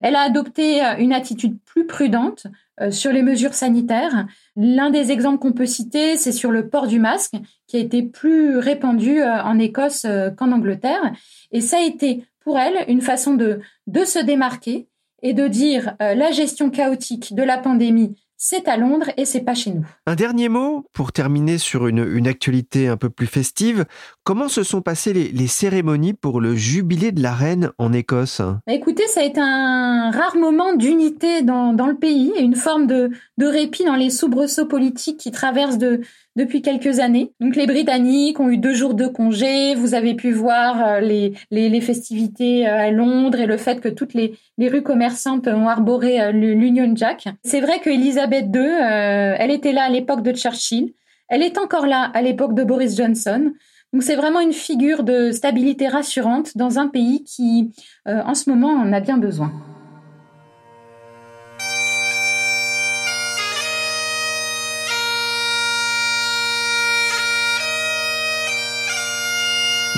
Elle 0.00 0.16
a 0.16 0.20
adopté 0.20 0.82
une 0.98 1.14
attitude 1.14 1.58
plus 1.64 1.86
prudente, 1.86 2.46
euh, 2.82 2.90
sur 2.90 3.10
les 3.10 3.22
mesures 3.22 3.54
sanitaires. 3.54 4.26
L'un 4.54 4.90
des 4.90 5.10
exemples 5.10 5.38
qu'on 5.38 5.52
peut 5.52 5.64
citer, 5.64 6.18
c'est 6.18 6.32
sur 6.32 6.50
le 6.50 6.68
port 6.68 6.86
du 6.86 7.00
masque, 7.00 7.34
qui 7.66 7.78
a 7.78 7.80
été 7.80 8.02
plus 8.02 8.58
répandu 8.58 9.22
euh, 9.22 9.42
en 9.42 9.58
Écosse 9.58 10.04
euh, 10.04 10.30
qu'en 10.30 10.52
Angleterre. 10.52 11.12
Et 11.52 11.62
ça 11.62 11.78
a 11.78 11.84
été 11.84 12.24
pour 12.40 12.58
elle 12.58 12.84
une 12.88 13.00
façon 13.00 13.32
de 13.32 13.60
se 14.04 14.22
démarquer 14.22 14.88
et 15.22 15.32
de 15.32 15.48
dire 15.48 15.96
la 15.98 16.30
gestion 16.30 16.70
chaotique 16.70 17.34
de 17.34 17.42
la 17.42 17.58
pandémie 17.58 18.14
c'est 18.36 18.68
à 18.68 18.76
Londres 18.76 19.10
et 19.16 19.24
c'est 19.24 19.40
pas 19.40 19.54
chez 19.54 19.70
nous. 19.70 19.86
Un 20.06 20.14
dernier 20.14 20.48
mot 20.48 20.84
pour 20.92 21.12
terminer 21.12 21.58
sur 21.58 21.86
une, 21.86 22.26
actualité 22.26 22.88
un 22.88 22.96
peu 22.96 23.08
plus 23.08 23.26
festive. 23.26 23.84
Comment 24.24 24.48
se 24.48 24.62
sont 24.62 24.82
passées 24.82 25.12
les, 25.12 25.46
cérémonies 25.46 26.12
pour 26.12 26.40
le 26.40 26.54
jubilé 26.54 27.12
de 27.12 27.22
la 27.22 27.32
reine 27.32 27.70
en 27.78 27.92
Écosse? 27.92 28.40
Bah, 28.40 28.72
Écoutez, 28.72 29.06
ça 29.06 29.20
a 29.20 29.24
été 29.24 29.40
un 29.40 30.10
rare 30.10 30.36
moment 30.36 30.74
d'unité 30.74 31.42
dans, 31.42 31.72
le 31.72 31.96
pays 31.96 32.32
et 32.36 32.42
une 32.42 32.56
forme 32.56 32.86
de, 32.86 33.10
de 33.38 33.46
répit 33.46 33.84
dans 33.84 33.94
les 33.96 34.10
soubresauts 34.10 34.66
politiques 34.66 35.18
qui 35.18 35.30
traversent 35.30 35.78
de, 35.78 36.02
depuis 36.36 36.62
quelques 36.62 37.00
années. 37.00 37.32
Donc 37.40 37.56
les 37.56 37.66
Britanniques 37.66 38.38
ont 38.38 38.48
eu 38.48 38.58
deux 38.58 38.74
jours 38.74 38.94
de 38.94 39.06
congé. 39.06 39.74
Vous 39.74 39.94
avez 39.94 40.14
pu 40.14 40.32
voir 40.32 40.86
euh, 40.86 41.00
les, 41.00 41.32
les, 41.50 41.80
festivités 41.80 42.68
euh, 42.68 42.78
à 42.78 42.90
Londres 42.90 43.40
et 43.40 43.46
le 43.46 43.56
fait 43.56 43.80
que 43.80 43.88
toutes 43.88 44.14
les, 44.14 44.38
les 44.58 44.68
rues 44.68 44.82
commerçantes 44.82 45.48
ont 45.48 45.68
arboré 45.68 46.20
euh, 46.20 46.30
l'Union 46.32 46.94
Jack. 46.94 47.26
C'est 47.42 47.60
vrai 47.60 47.80
que 47.80 47.90
Elisabeth 47.90 48.46
II, 48.54 48.60
elle 48.60 49.50
était 49.50 49.72
là 49.72 49.84
à 49.84 49.88
l'époque 49.88 50.22
de 50.22 50.32
Churchill. 50.32 50.92
Elle 51.28 51.42
est 51.42 51.58
encore 51.58 51.86
là 51.86 52.10
à 52.14 52.22
l'époque 52.22 52.54
de 52.54 52.62
Boris 52.62 52.96
Johnson. 52.96 53.52
Donc 53.92 54.02
c'est 54.02 54.16
vraiment 54.16 54.40
une 54.40 54.52
figure 54.52 55.02
de 55.02 55.30
stabilité 55.30 55.88
rassurante 55.88 56.56
dans 56.56 56.78
un 56.78 56.88
pays 56.88 57.24
qui, 57.24 57.72
en 58.04 58.34
ce 58.34 58.50
moment, 58.50 58.68
en 58.68 58.92
a 58.92 59.00
bien 59.00 59.16
besoin. 59.16 59.52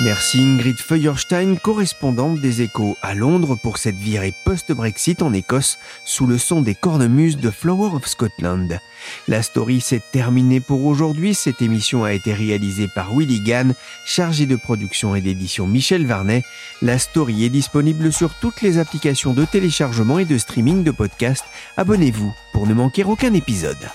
Merci 0.01 0.39
Ingrid 0.39 0.79
Feuerstein, 0.79 1.57
correspondante 1.57 2.39
des 2.39 2.61
échos 2.61 2.95
à 3.01 3.13
Londres 3.15 3.57
pour 3.61 3.77
cette 3.77 3.97
virée 3.97 4.33
post-Brexit 4.45 5.21
en 5.21 5.33
Écosse 5.33 5.77
sous 6.05 6.25
le 6.25 6.37
son 6.37 6.61
des 6.61 6.73
cornemuses 6.73 7.35
de 7.35 7.51
Flower 7.51 7.93
of 7.93 8.07
Scotland. 8.07 8.79
La 9.27 9.43
story 9.43 9.81
s'est 9.81 10.01
terminée 10.13 10.61
pour 10.61 10.85
aujourd'hui. 10.85 11.33
Cette 11.33 11.61
émission 11.61 12.05
a 12.05 12.13
été 12.13 12.33
réalisée 12.33 12.87
par 12.87 13.13
Willy 13.13 13.41
Gann, 13.41 13.73
chargé 14.05 14.45
de 14.45 14.55
production 14.55 15.15
et 15.15 15.21
d'édition 15.21 15.67
Michel 15.67 16.05
Varnet. 16.05 16.43
La 16.81 16.97
story 16.97 17.43
est 17.43 17.49
disponible 17.49 18.13
sur 18.13 18.33
toutes 18.35 18.61
les 18.61 18.77
applications 18.77 19.33
de 19.33 19.43
téléchargement 19.43 20.17
et 20.17 20.25
de 20.25 20.37
streaming 20.37 20.83
de 20.85 20.91
podcasts. 20.91 21.45
Abonnez-vous 21.75 22.33
pour 22.53 22.67
ne 22.67 22.73
manquer 22.73 23.03
aucun 23.03 23.33
épisode. 23.33 23.89